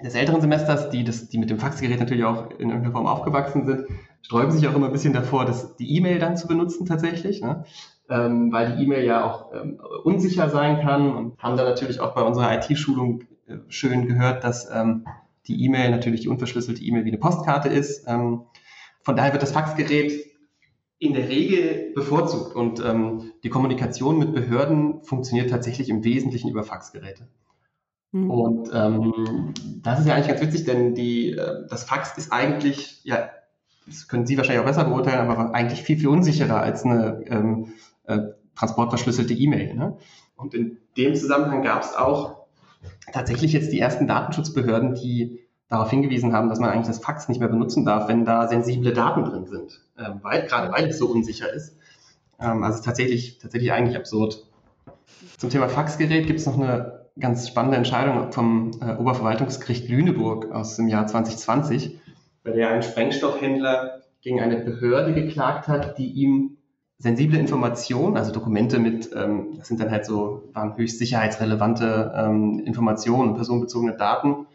[0.04, 3.66] des älteren Semesters, die, das, die mit dem Faxgerät natürlich auch in irgendeiner Form aufgewachsen
[3.66, 3.86] sind,
[4.22, 7.64] sträuben sich auch immer ein bisschen davor, das, die E-Mail dann zu benutzen tatsächlich, ne?
[8.10, 12.14] ähm, weil die E-Mail ja auch ähm, unsicher sein kann und haben dann natürlich auch
[12.14, 15.06] bei unserer IT-Schulung äh, schön gehört, dass ähm,
[15.48, 18.06] die E-Mail natürlich die unverschlüsselte E-Mail wie eine Postkarte ist.
[18.08, 18.42] Ähm,
[19.06, 20.12] von daher wird das Faxgerät
[20.98, 26.64] in der Regel bevorzugt und ähm, die Kommunikation mit Behörden funktioniert tatsächlich im Wesentlichen über
[26.64, 27.28] Faxgeräte.
[28.12, 28.32] Mhm.
[28.32, 33.02] Und ähm, das ist ja eigentlich ganz witzig, denn die, äh, das Fax ist eigentlich,
[33.04, 33.30] ja,
[33.86, 37.74] das können Sie wahrscheinlich auch besser beurteilen, aber eigentlich viel, viel unsicherer als eine ähm,
[38.06, 38.20] äh,
[38.56, 39.76] transportverschlüsselte E-Mail.
[39.76, 39.98] Ne?
[40.36, 42.48] Und in dem Zusammenhang gab es auch
[43.12, 47.40] tatsächlich jetzt die ersten Datenschutzbehörden, die darauf hingewiesen haben, dass man eigentlich das Fax nicht
[47.40, 51.08] mehr benutzen darf, wenn da sensible Daten drin sind, ähm, weil, gerade weil es so
[51.08, 51.76] unsicher ist.
[52.40, 54.46] Ähm, also tatsächlich, tatsächlich eigentlich absurd.
[55.38, 60.76] Zum Thema Faxgerät gibt es noch eine ganz spannende Entscheidung vom äh, Oberverwaltungsgericht Lüneburg aus
[60.76, 62.00] dem Jahr 2020,
[62.44, 66.58] bei der ein Sprengstoffhändler gegen eine Behörde geklagt hat, die ihm
[66.98, 72.60] sensible Informationen, also Dokumente mit, ähm, das sind dann halt so, waren höchst sicherheitsrelevante ähm,
[72.66, 74.48] Informationen personenbezogene Daten,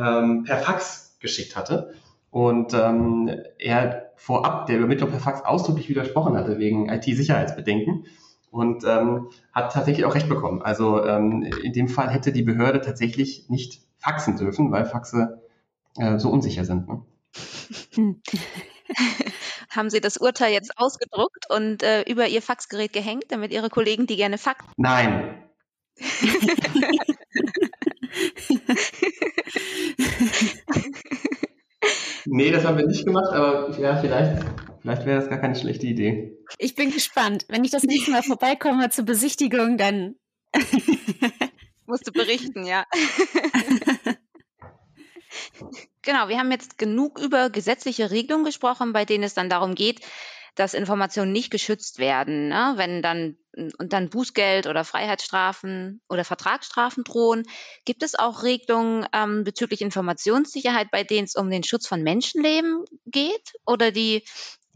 [0.00, 1.94] ähm, per Fax geschickt hatte.
[2.30, 8.06] Und ähm, er vorab der Übermittlung per Fax ausdrücklich widersprochen hatte wegen IT-Sicherheitsbedenken
[8.50, 10.60] und ähm, hat tatsächlich auch recht bekommen.
[10.62, 15.42] Also ähm, in dem Fall hätte die Behörde tatsächlich nicht faxen dürfen, weil Faxe
[15.96, 16.88] äh, so unsicher sind.
[16.88, 17.02] Ne?
[19.70, 24.06] Haben Sie das Urteil jetzt ausgedruckt und äh, über Ihr Faxgerät gehängt, damit Ihre Kollegen
[24.06, 24.70] die gerne faxen?
[24.76, 25.44] Nein.
[32.26, 34.44] nee, das haben wir nicht gemacht, aber ja, vielleicht
[34.88, 36.36] Vielleicht wäre das gar keine schlechte Idee.
[36.56, 37.44] Ich bin gespannt.
[37.48, 40.14] Wenn ich das nächste Mal vorbeikomme zur Besichtigung, dann
[41.86, 42.84] musst du berichten, ja.
[46.02, 50.00] genau, wir haben jetzt genug über gesetzliche Regelungen gesprochen, bei denen es dann darum geht,
[50.58, 52.72] dass Informationen nicht geschützt werden, ne?
[52.76, 53.36] wenn dann
[53.78, 57.44] und dann Bußgeld oder Freiheitsstrafen oder Vertragsstrafen drohen.
[57.84, 62.84] Gibt es auch Regelungen ähm, bezüglich Informationssicherheit, bei denen es um den Schutz von Menschenleben
[63.06, 64.22] geht oder die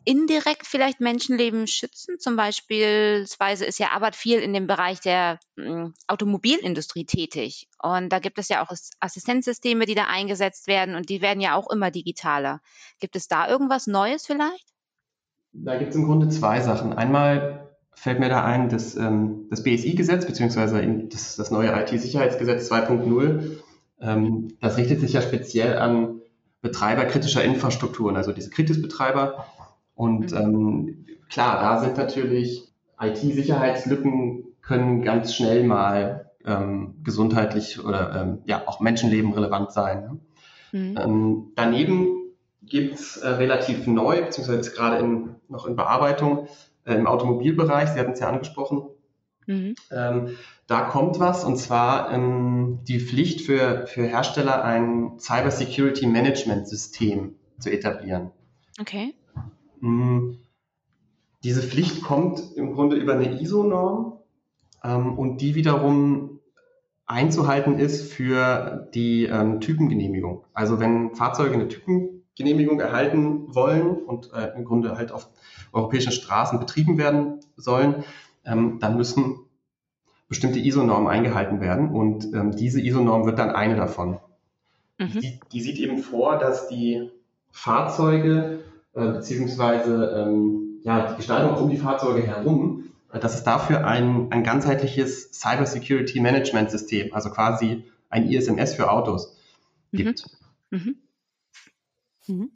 [0.04, 2.18] indirekt vielleicht Menschenleben schützen.
[2.18, 7.68] Zum Beispiel ist ja Arbeit viel in dem Bereich der äh, Automobilindustrie tätig.
[7.80, 11.54] Und da gibt es ja auch Assistenzsysteme, die da eingesetzt werden und die werden ja
[11.54, 12.60] auch immer digitaler.
[12.98, 14.71] Gibt es da irgendwas Neues vielleicht?
[15.52, 16.92] Da gibt es im Grunde zwei Sachen.
[16.92, 23.58] Einmal fällt mir da ein, dass ähm, das BSI-Gesetz beziehungsweise das, das neue IT-Sicherheitsgesetz 2.0,
[24.00, 26.20] ähm, das richtet sich ja speziell an
[26.62, 29.44] Betreiber kritischer Infrastrukturen, also diese Kritisbetreiber,
[29.94, 30.36] und mhm.
[30.38, 38.62] ähm, klar, da sind natürlich IT-Sicherheitslücken können ganz schnell mal ähm, gesundheitlich oder ähm, ja
[38.66, 40.02] auch Menschenleben relevant sein.
[40.02, 40.80] Ne?
[40.80, 40.98] Mhm.
[40.98, 42.21] Ähm, daneben
[42.62, 46.48] gibt es äh, relativ neu, beziehungsweise gerade in, noch in Bearbeitung
[46.84, 48.82] äh, im Automobilbereich, Sie hatten es ja angesprochen,
[49.46, 49.74] mhm.
[49.90, 56.06] ähm, da kommt was und zwar ähm, die Pflicht für, für Hersteller ein Cyber Security
[56.06, 58.30] Management System zu etablieren.
[58.80, 59.14] Okay.
[59.80, 60.38] Hm,
[61.44, 64.20] diese Pflicht kommt im Grunde über eine ISO-Norm
[64.84, 66.40] ähm, und die wiederum
[67.04, 70.44] einzuhalten ist für die ähm, Typengenehmigung.
[70.54, 71.68] Also wenn Fahrzeuge eine
[72.34, 75.28] Typengenehmigung erhalten wollen und äh, im Grunde halt auf
[75.72, 78.04] europäischen Straßen betrieben werden sollen,
[78.44, 79.40] ähm, dann müssen
[80.28, 84.18] bestimmte ISO-Normen eingehalten werden und ähm, diese ISO-Norm wird dann eine davon.
[84.98, 85.20] Mhm.
[85.20, 87.10] Die, die sieht eben vor, dass die
[87.50, 88.60] Fahrzeuge
[88.94, 94.32] äh, beziehungsweise ähm, ja, die Gestaltung um die Fahrzeuge herum, äh, dass es dafür ein,
[94.32, 99.36] ein ganzheitliches Cyber Security Management System, also quasi ein ISMS für Autos
[99.90, 99.96] mhm.
[99.96, 100.26] gibt.
[100.70, 100.78] Mhm.
[100.78, 100.96] Mhm.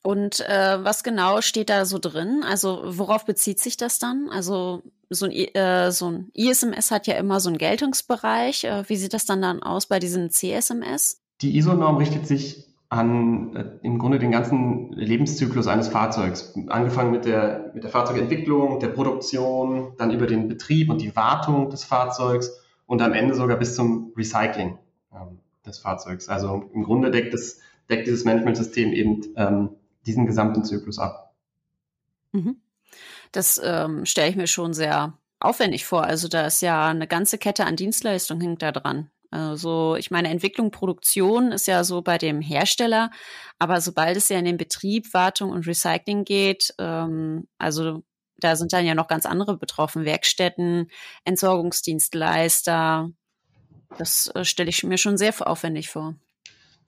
[0.02, 2.42] Und äh, was genau steht da so drin?
[2.44, 4.28] Also worauf bezieht sich das dann?
[4.30, 8.64] Also so ein, äh, so ein ISMS hat ja immer so einen Geltungsbereich.
[8.64, 11.20] Äh, wie sieht das dann dann aus bei diesem CSMS?
[11.40, 16.54] Die ISO-Norm richtet sich an äh, im Grunde den ganzen Lebenszyklus eines Fahrzeugs.
[16.68, 21.70] Angefangen mit der, mit der Fahrzeugentwicklung, der Produktion, dann über den Betrieb und die Wartung
[21.70, 22.52] des Fahrzeugs
[22.86, 24.78] und am Ende sogar bis zum Recycling
[25.12, 26.28] ähm, des Fahrzeugs.
[26.28, 29.70] Also im Grunde deckt, das, deckt dieses Managementsystem eben ähm,
[30.06, 31.34] diesen gesamten Zyklus ab.
[32.32, 32.60] Mhm.
[33.32, 36.04] Das ähm, stelle ich mir schon sehr aufwendig vor.
[36.04, 39.10] Also da ist ja eine ganze Kette an Dienstleistungen hängt da dran.
[39.30, 43.10] Also ich meine, Entwicklung, Produktion ist ja so bei dem Hersteller,
[43.58, 48.02] aber sobald es ja in den Betrieb, Wartung und Recycling geht, ähm, also
[48.38, 50.90] da sind dann ja noch ganz andere betroffen, Werkstätten,
[51.24, 53.10] Entsorgungsdienstleister.
[53.98, 56.14] Das äh, stelle ich mir schon sehr aufwendig vor.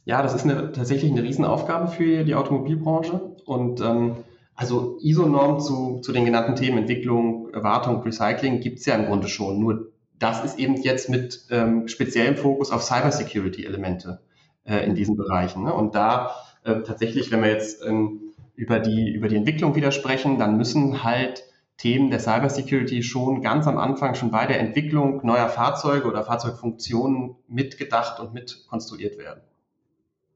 [0.08, 4.16] Ja, das ist eine, tatsächlich eine Riesenaufgabe für die Automobilbranche und ähm,
[4.54, 9.28] Also ISO-Norm zu, zu den genannten Themen Entwicklung, Wartung, Recycling gibt es ja im Grunde
[9.28, 9.60] schon.
[9.60, 14.20] Nur das ist eben jetzt mit ähm, speziellem Fokus auf Cybersecurity-Elemente
[14.64, 15.64] äh, in diesen Bereichen.
[15.64, 15.74] Ne?
[15.74, 20.38] Und da äh, tatsächlich, wenn wir jetzt ähm, über, die, über die Entwicklung wieder sprechen,
[20.38, 21.44] dann müssen halt
[21.76, 27.36] Themen der Cybersecurity schon ganz am Anfang, schon bei der Entwicklung neuer Fahrzeuge oder Fahrzeugfunktionen
[27.46, 29.42] mitgedacht und mitkonstruiert werden.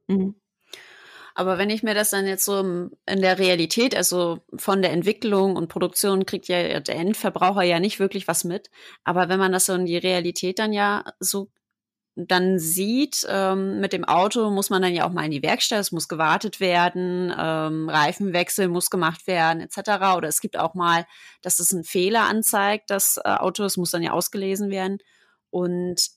[0.08, 0.34] Mhm.
[1.34, 5.56] Aber wenn ich mir das dann jetzt so in der Realität, also von der Entwicklung
[5.56, 8.70] und Produktion kriegt ja der Endverbraucher ja nicht wirklich was mit.
[9.04, 11.48] Aber wenn man das so in die Realität dann ja so
[12.14, 15.80] dann sieht, ähm, mit dem Auto muss man dann ja auch mal in die Werkstatt,
[15.80, 20.14] es muss gewartet werden, ähm, Reifenwechsel muss gemacht werden, etc.
[20.16, 21.06] Oder es gibt auch mal,
[21.40, 24.98] dass es einen Fehler anzeigt, das äh, Auto, es muss dann ja ausgelesen werden.
[25.50, 26.10] Und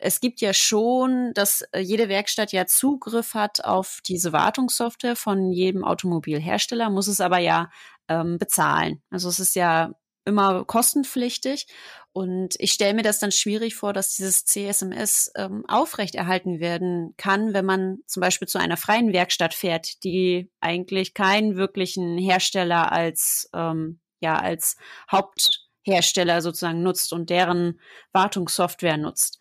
[0.00, 5.52] es gibt ja schon, dass äh, jede Werkstatt ja Zugriff hat auf diese Wartungssoftware von
[5.52, 7.70] jedem Automobilhersteller, muss es aber ja
[8.08, 9.02] ähm, bezahlen.
[9.10, 9.92] Also es ist ja
[10.24, 11.66] immer kostenpflichtig.
[12.12, 17.54] Und ich stelle mir das dann schwierig vor, dass dieses CSMS ähm, aufrechterhalten werden kann,
[17.54, 23.48] wenn man zum Beispiel zu einer freien Werkstatt fährt, die eigentlich keinen wirklichen Hersteller als,
[23.54, 24.76] ähm, ja, als
[25.10, 27.80] Haupthersteller sozusagen nutzt und deren
[28.12, 29.38] Wartungssoftware nutzt.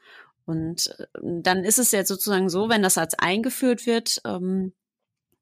[0.50, 4.74] Und äh, dann ist es ja sozusagen so, wenn das als eingeführt wird, ähm,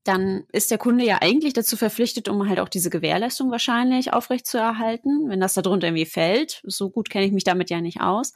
[0.04, 5.30] dann ist der Kunde ja eigentlich dazu verpflichtet, um halt auch diese Gewährleistung wahrscheinlich aufrechtzuerhalten,
[5.30, 6.62] wenn das darunter irgendwie fällt.
[6.66, 8.34] So gut kenne ich mich damit ja nicht aus.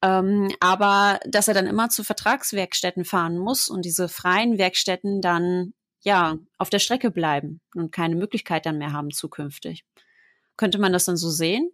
[0.00, 5.74] Ähm, aber dass er dann immer zu Vertragswerkstätten fahren muss und diese freien Werkstätten dann
[6.02, 9.84] ja auf der Strecke bleiben und keine Möglichkeit dann mehr haben zukünftig.
[10.56, 11.68] Könnte man das dann so sehen?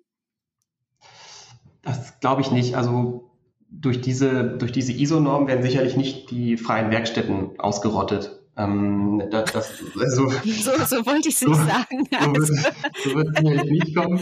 [1.83, 2.77] Das glaube ich nicht.
[2.77, 3.32] Also
[3.80, 8.38] durch diese, durch diese ISO-Norm werden sicherlich nicht die freien Werkstätten ausgerottet.
[8.54, 12.06] Ähm, das, das, also, so, so wollte ich es nicht sagen.
[12.18, 12.54] Also.
[13.02, 14.20] So, wird, es sicherlich nicht kommen.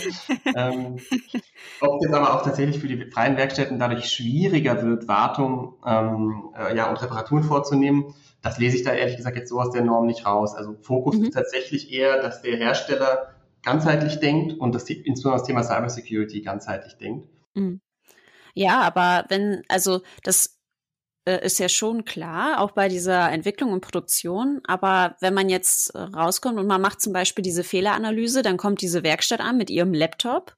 [0.56, 0.98] ähm,
[1.80, 6.76] ob es aber auch tatsächlich für die freien Werkstätten dadurch schwieriger wird, Wartung ähm, äh,
[6.76, 10.06] ja, und Reparaturen vorzunehmen, das lese ich da ehrlich gesagt jetzt so aus der Norm
[10.06, 10.54] nicht raus.
[10.54, 11.24] Also Fokus mhm.
[11.24, 16.96] ist tatsächlich eher, dass der Hersteller ganzheitlich denkt und das, insbesondere das Thema Cybersecurity ganzheitlich
[16.96, 17.28] denkt.
[17.54, 17.80] Mhm.
[18.54, 20.58] Ja, aber wenn, also das
[21.26, 24.60] äh, ist ja schon klar, auch bei dieser Entwicklung und Produktion.
[24.66, 28.80] Aber wenn man jetzt äh, rauskommt und man macht zum Beispiel diese Fehleranalyse, dann kommt
[28.82, 30.56] diese Werkstatt an mit ihrem Laptop,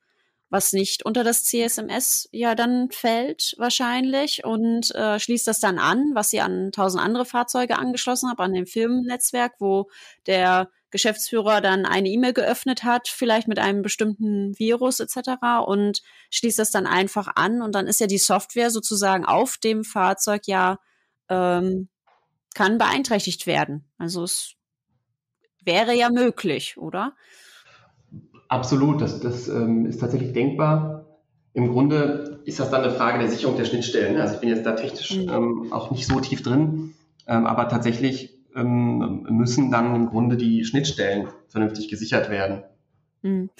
[0.50, 6.12] was nicht unter das CSMS ja dann fällt wahrscheinlich und äh, schließt das dann an,
[6.14, 9.88] was sie an tausend andere Fahrzeuge angeschlossen hat, an dem Firmennetzwerk, wo
[10.26, 15.64] der Geschäftsführer dann eine E-Mail geöffnet hat, vielleicht mit einem bestimmten Virus etc.
[15.66, 19.82] und schließt das dann einfach an und dann ist ja die Software sozusagen auf dem
[19.82, 20.78] Fahrzeug ja
[21.28, 21.88] ähm,
[22.54, 23.84] kann beeinträchtigt werden.
[23.98, 24.54] Also es
[25.64, 27.14] wäre ja möglich, oder?
[28.48, 31.06] Absolut, das, das ähm, ist tatsächlich denkbar.
[31.54, 34.20] Im Grunde ist das dann eine Frage der Sicherung der Schnittstellen.
[34.20, 35.28] Also ich bin jetzt da technisch mhm.
[35.28, 36.94] ähm, auch nicht so tief drin,
[37.26, 42.64] ähm, aber tatsächlich ähm, müssen dann im Grunde die Schnittstellen vernünftig gesichert werden.
[43.22, 43.50] Hm.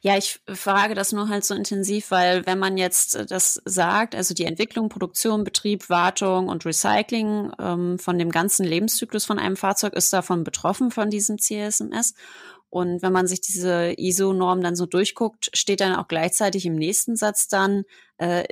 [0.00, 4.14] Ja, ich frage das nur halt so intensiv, weil wenn man jetzt äh, das sagt,
[4.14, 9.56] also die Entwicklung, Produktion, Betrieb, Wartung und Recycling ähm, von dem ganzen Lebenszyklus von einem
[9.56, 12.14] Fahrzeug ist davon betroffen von diesem CSMS.
[12.70, 17.16] Und wenn man sich diese ISO-Norm dann so durchguckt, steht dann auch gleichzeitig im nächsten
[17.16, 17.82] Satz dann,
[18.16, 18.44] äh,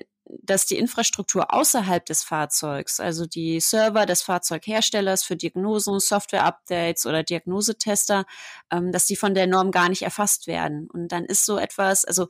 [0.43, 7.23] dass die Infrastruktur außerhalb des Fahrzeugs, also die Server des Fahrzeugherstellers für Diagnosen, Software-Updates oder
[7.23, 8.27] Diagnosetester,
[8.71, 10.89] ähm, dass die von der Norm gar nicht erfasst werden.
[10.93, 12.29] Und dann ist so etwas, also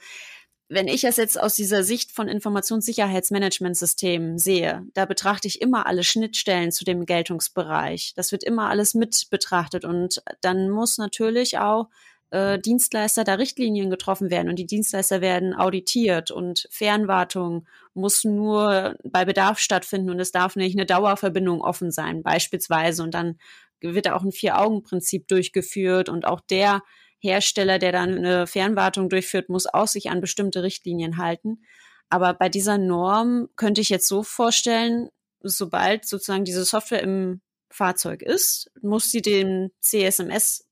[0.71, 6.05] wenn ich es jetzt aus dieser Sicht von Informationssicherheitsmanagementsystemen sehe, da betrachte ich immer alle
[6.05, 8.13] Schnittstellen zu dem Geltungsbereich.
[8.17, 11.89] Das wird immer alles mit betrachtet und dann muss natürlich auch
[12.31, 18.97] äh, Dienstleister da Richtlinien getroffen werden und die Dienstleister werden auditiert und Fernwartung muss nur
[19.03, 23.03] bei Bedarf stattfinden und es darf nicht eine Dauerverbindung offen sein, beispielsweise.
[23.03, 23.39] Und dann
[23.81, 26.83] wird da auch ein Vier-Augen-Prinzip durchgeführt und auch der
[27.21, 31.63] Hersteller, der dann eine Fernwartung durchführt, muss auch sich an bestimmte Richtlinien halten.
[32.11, 35.09] Aber bei dieser Norm könnte ich jetzt so vorstellen,
[35.41, 37.41] sobald sozusagen diese Software im
[37.71, 40.69] Fahrzeug ist, muss sie dem CSMS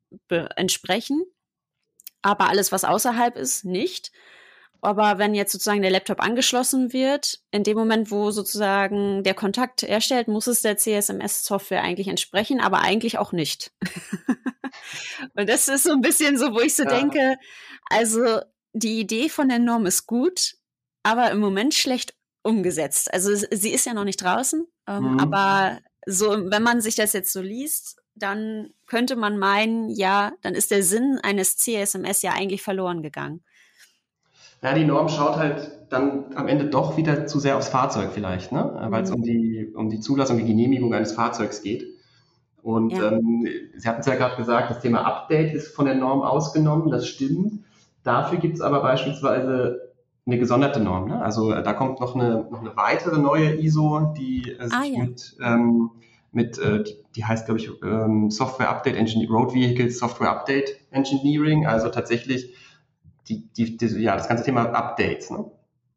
[0.56, 1.24] entsprechen
[2.26, 4.10] aber alles, was außerhalb ist, nicht.
[4.80, 9.84] Aber wenn jetzt sozusagen der Laptop angeschlossen wird, in dem Moment, wo sozusagen der Kontakt
[9.84, 13.72] erstellt, muss es der CSMS-Software eigentlich entsprechen, aber eigentlich auch nicht.
[15.34, 16.90] Und das ist so ein bisschen so, wo ich so ja.
[16.90, 17.36] denke,
[17.90, 18.40] also
[18.72, 20.56] die Idee von der Norm ist gut,
[21.04, 23.12] aber im Moment schlecht umgesetzt.
[23.14, 25.20] Also sie ist ja noch nicht draußen, ähm, mhm.
[25.20, 30.54] aber so, wenn man sich das jetzt so liest, dann könnte man meinen, ja, dann
[30.54, 33.42] ist der Sinn eines CSMS ja eigentlich verloren gegangen.
[34.62, 38.52] Ja, die Norm schaut halt dann am Ende doch wieder zu sehr aufs Fahrzeug vielleicht,
[38.52, 38.86] ne?
[38.88, 39.16] weil es mhm.
[39.16, 41.86] um, die, um die Zulassung, die Genehmigung eines Fahrzeugs geht.
[42.62, 43.12] Und ja.
[43.12, 43.46] ähm,
[43.76, 47.06] Sie hatten es ja gerade gesagt, das Thema Update ist von der Norm ausgenommen, das
[47.06, 47.64] stimmt.
[48.02, 49.92] Dafür gibt es aber beispielsweise
[50.26, 51.08] eine gesonderte Norm.
[51.08, 51.22] Ne?
[51.22, 55.04] Also da kommt noch eine, noch eine weitere neue ISO, die äh, ah, ja.
[55.04, 55.90] mit, ähm,
[56.36, 60.78] mit äh, die, die, heißt, glaube ich, ähm, Software Update Engineering, Road Vehicles Software Update
[60.90, 62.54] Engineering, also tatsächlich
[63.28, 65.30] die, die, die, ja, das ganze Thema Updates.
[65.30, 65.50] Ne?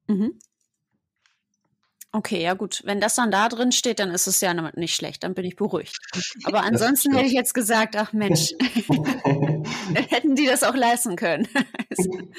[0.07, 0.39] Mhm.
[2.11, 2.81] Okay, ja gut.
[2.85, 5.55] Wenn das dann da drin steht, dann ist es ja nicht schlecht, dann bin ich
[5.55, 5.99] beruhigt.
[6.45, 8.53] Aber ansonsten hätte ich jetzt gesagt, ach Mensch,
[10.09, 11.47] hätten die das auch leisten können.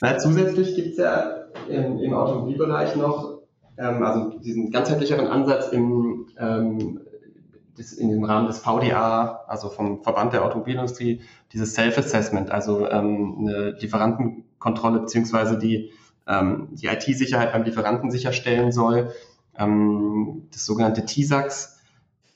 [0.00, 3.39] Na, zusätzlich gibt es ja im, im Automobilbereich noch
[3.80, 7.00] ähm, also diesen ganzheitlicheren Ansatz im, ähm,
[7.78, 11.22] des, in dem Rahmen des VDA, also vom Verband der Automobilindustrie,
[11.52, 15.90] dieses Self-Assessment, also ähm, eine Lieferantenkontrolle beziehungsweise die,
[16.26, 19.12] ähm, die IT-Sicherheit beim Lieferanten sicherstellen soll,
[19.56, 21.80] ähm, das sogenannte TISAX.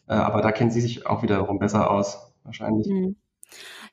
[0.08, 2.88] Äh, aber da kennen Sie sich auch wiederum besser aus, wahrscheinlich.
[2.88, 3.16] Mhm.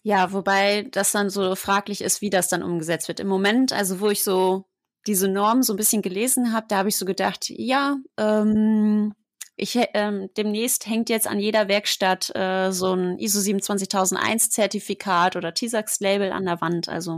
[0.03, 3.19] Ja, wobei das dann so fraglich ist, wie das dann umgesetzt wird.
[3.19, 4.65] Im Moment, also wo ich so
[5.07, 9.13] diese Norm so ein bisschen gelesen habe, da habe ich so gedacht, ja, ähm,
[9.55, 15.53] ich, ähm, demnächst hängt jetzt an jeder Werkstatt äh, so ein ISO 27001 Zertifikat oder
[15.53, 16.89] TISAX Label an der Wand.
[16.89, 17.17] Also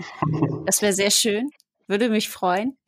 [0.66, 1.50] das wäre sehr schön,
[1.88, 2.78] würde mich freuen.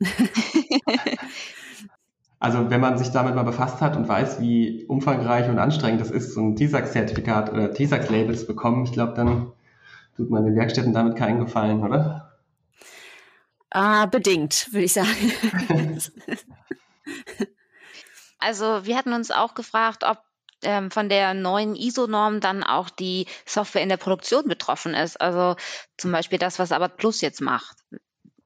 [2.38, 6.10] Also wenn man sich damit mal befasst hat und weiß, wie umfangreich und anstrengend das
[6.10, 9.52] ist, so ein TISAX-Zertifikat oder TISAX-Label zu bekommen, ich glaube, dann
[10.16, 12.25] tut man den Werkstätten damit keinen Gefallen, oder?
[13.70, 15.32] Ah, bedingt, würde ich sagen.
[18.38, 20.18] Also wir hatten uns auch gefragt, ob
[20.62, 25.20] ähm, von der neuen ISO-Norm dann auch die Software in der Produktion betroffen ist.
[25.20, 25.56] Also
[25.96, 27.76] zum Beispiel das, was Abbott Plus jetzt macht.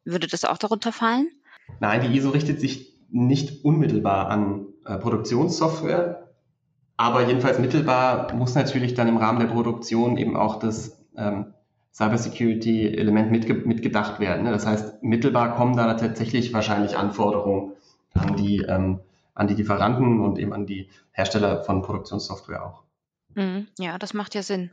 [0.05, 1.29] Würde das auch darunter fallen?
[1.81, 6.31] Nein, die ISO richtet sich nicht unmittelbar an äh, Produktionssoftware,
[6.97, 11.55] aber jedenfalls mittelbar muss natürlich dann im Rahmen der Produktion eben auch das ähm,
[11.93, 14.45] Cybersecurity-Element mitge mitgedacht werden.
[14.45, 14.53] Ne?
[14.53, 17.73] Das heißt, mittelbar kommen da tatsächlich wahrscheinlich Anforderungen
[18.15, 19.01] an die ähm,
[19.35, 22.83] an die Lieferanten und eben an die Hersteller von Produktionssoftware auch.
[23.35, 23.69] Mhm.
[23.79, 24.71] Ja, das macht ja Sinn.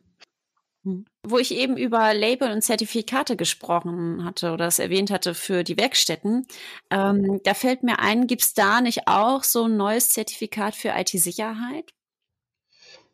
[0.83, 1.05] Mhm.
[1.25, 5.77] Wo ich eben über Label und Zertifikate gesprochen hatte oder es erwähnt hatte für die
[5.77, 6.45] Werkstätten,
[6.89, 10.89] ähm, da fällt mir ein, gibt es da nicht auch so ein neues Zertifikat für
[10.89, 11.93] IT-Sicherheit?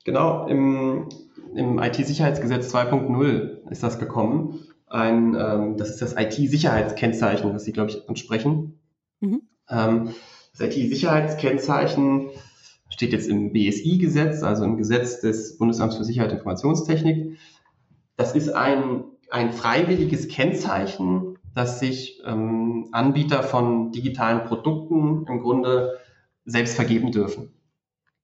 [0.03, 1.07] Genau, im,
[1.55, 4.59] im IT-Sicherheitsgesetz 2.0 ist das gekommen.
[4.87, 8.79] Ein, ähm, das ist das IT-Sicherheitskennzeichen, was Sie, glaube ich, ansprechen.
[9.21, 9.41] Mhm.
[9.69, 10.09] Ähm,
[10.51, 12.29] das IT-Sicherheitskennzeichen
[12.89, 17.37] steht jetzt im BSI-Gesetz, also im Gesetz des Bundesamts für Sicherheit und Informationstechnik.
[18.17, 25.97] Das ist ein, ein freiwilliges Kennzeichen, das sich ähm, Anbieter von digitalen Produkten im Grunde
[26.45, 27.53] selbst vergeben dürfen.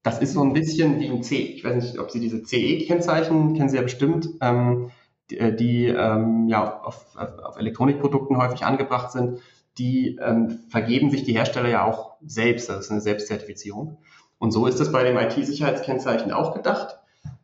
[0.04, 1.38] Das ist so ein bisschen wie ein C.
[1.38, 4.91] Ich weiß nicht, ob Sie diese CE-Kennzeichen kennen Sie ja bestimmt, ähm,
[5.30, 9.39] die, äh, die ähm, ja auf, auf Elektronikprodukten häufig angebracht sind
[9.80, 12.70] die ähm, vergeben sich die Hersteller ja auch selbst.
[12.70, 13.97] Das ist eine Selbstzertifizierung.
[14.38, 17.00] Und so ist es bei dem IT-Sicherheitskennzeichen auch gedacht.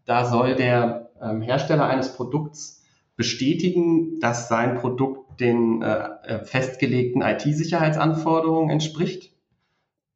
[0.06, 2.84] Da soll der ähm, Hersteller eines Produkts
[3.16, 9.34] bestätigen, dass sein Produkt den äh, äh festgelegten IT-Sicherheitsanforderungen entspricht.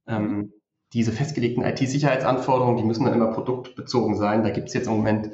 [0.07, 0.53] Ähm,
[0.93, 4.43] diese festgelegten IT-Sicherheitsanforderungen, die müssen dann immer produktbezogen sein.
[4.43, 5.31] Da gibt es jetzt im Moment,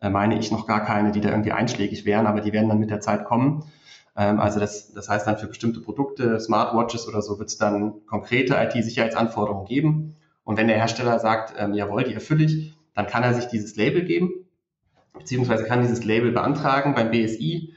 [0.00, 2.78] äh, meine ich, noch gar keine, die da irgendwie einschlägig wären, aber die werden dann
[2.78, 3.64] mit der Zeit kommen.
[4.16, 8.04] Ähm, also das, das heißt dann für bestimmte Produkte, Smartwatches oder so, wird es dann
[8.06, 10.16] konkrete IT-Sicherheitsanforderungen geben.
[10.44, 13.76] Und wenn der Hersteller sagt, ähm, jawohl, die erfülle ich, dann kann er sich dieses
[13.76, 14.30] Label geben,
[15.16, 17.74] beziehungsweise kann dieses Label beantragen beim BSI.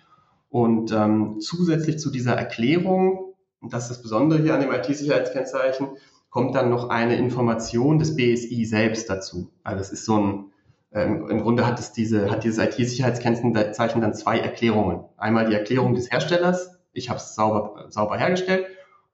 [0.50, 5.90] Und ähm, zusätzlich zu dieser Erklärung, und das ist das Besondere hier an dem IT-Sicherheitskennzeichen,
[6.32, 9.52] kommt dann noch eine Information des BSI selbst dazu.
[9.64, 10.52] Also es ist so ein
[10.94, 15.06] ähm, Im Grunde hat es diese, hat dieses IT-Sicherheitskennzeichen dann zwei Erklärungen.
[15.18, 18.66] Einmal die Erklärung des Herstellers, ich habe es sauber, sauber hergestellt,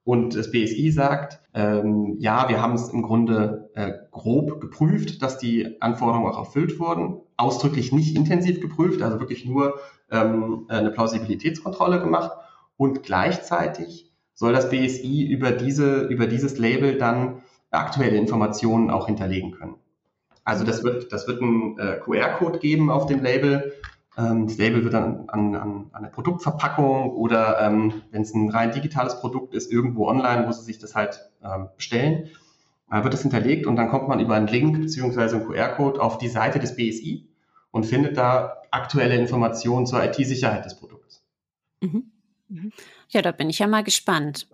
[0.02, 5.38] und das BSI sagt, ähm, ja, wir haben es im Grunde äh, grob geprüft, dass
[5.38, 9.78] die Anforderungen auch erfüllt wurden, ausdrücklich nicht intensiv geprüft, also wirklich nur
[10.10, 12.32] ähm, eine Plausibilitätskontrolle gemacht
[12.78, 14.07] und gleichzeitig
[14.38, 19.74] soll das BSI über diese, über dieses Label dann aktuelle Informationen auch hinterlegen können.
[20.44, 23.72] Also das wird, das wird ein äh, QR-Code geben auf dem Label.
[24.16, 28.48] Ähm, das Label wird dann an, an, an eine Produktverpackung oder ähm, wenn es ein
[28.48, 32.28] rein digitales Produkt ist, irgendwo online, wo Sie sich das halt ähm, bestellen.
[32.88, 36.16] Da wird es hinterlegt und dann kommt man über einen Link beziehungsweise einen QR-Code auf
[36.16, 37.28] die Seite des BSI
[37.72, 41.24] und findet da aktuelle Informationen zur IT-Sicherheit des Produkts.
[41.80, 42.04] Mhm.
[42.48, 42.72] mhm.
[43.08, 44.48] Ja, da bin ich ja mal gespannt.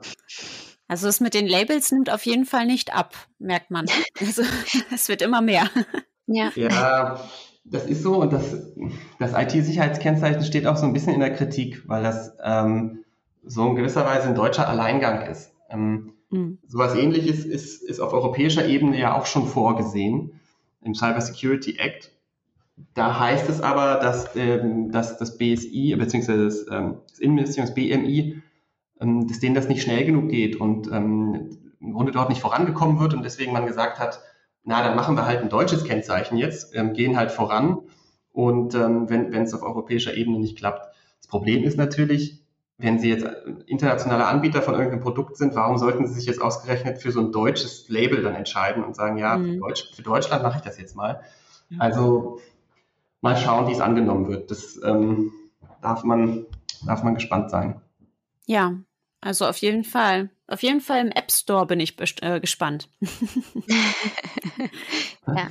[0.87, 3.87] Also es mit den Labels nimmt auf jeden Fall nicht ab, merkt man.
[4.21, 4.43] Also
[4.95, 5.69] es wird immer mehr.
[6.27, 6.53] Ja.
[6.55, 7.21] ja,
[7.65, 8.57] das ist so und das,
[9.19, 13.05] das IT-Sicherheitskennzeichen steht auch so ein bisschen in der Kritik, weil das ähm,
[13.43, 15.53] so in gewisser Weise ein deutscher Alleingang ist.
[15.69, 16.59] Ähm, mhm.
[16.67, 20.41] Sowas ähnliches ist, ist auf europäischer Ebene ja auch schon vorgesehen
[20.83, 22.11] im Cyber Security Act.
[22.95, 26.45] Da heißt es aber, dass, ähm, dass das BSI bzw.
[26.45, 28.43] Das, ähm, das Innenministerium, das BMI,
[29.01, 32.99] ähm, dass denen das nicht schnell genug geht und ähm, im Grunde dort nicht vorangekommen
[32.99, 34.21] wird und deswegen man gesagt hat,
[34.65, 37.79] na, dann machen wir halt ein deutsches Kennzeichen jetzt, ähm, gehen halt voran
[38.33, 40.89] und ähm, wenn es auf europäischer Ebene nicht klappt.
[41.21, 42.45] Das Problem ist natürlich,
[42.79, 43.25] wenn Sie jetzt
[43.67, 47.31] internationaler Anbieter von irgendeinem Produkt sind, warum sollten Sie sich jetzt ausgerechnet für so ein
[47.31, 49.55] deutsches Label dann entscheiden und sagen, ja, mhm.
[49.55, 51.21] für, Deutsch, für, Deutschland mache ich das jetzt mal.
[51.79, 52.41] Also
[53.25, 54.51] mal schauen, wie es angenommen wird.
[54.51, 55.33] Das ähm,
[55.81, 56.45] darf, man,
[56.87, 57.81] darf man gespannt sein.
[58.45, 58.75] Ja,
[59.23, 60.29] also auf jeden Fall.
[60.47, 62.91] Auf jeden Fall im App Store bin ich äh, gespannt.
[65.27, 65.49] ja.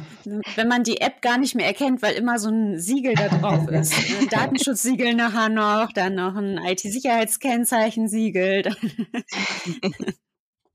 [0.54, 3.68] Wenn man die App gar nicht mehr erkennt, weil immer so ein Siegel da drauf
[3.70, 3.96] ist.
[4.22, 8.66] Ein Datenschutzsiegel nachher noch, dann noch ein IT-Sicherheitskennzeichen-Siegel.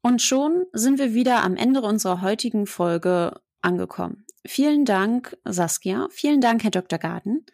[0.03, 4.25] Und schon sind wir wieder am Ende unserer heutigen Folge angekommen.
[4.49, 6.09] Vielen Dank, Saskia.
[6.11, 6.99] Vielen Dank, Herr Dr.
[6.99, 7.45] Garten.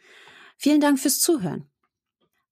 [0.56, 1.68] Vielen Dank fürs Zuhören.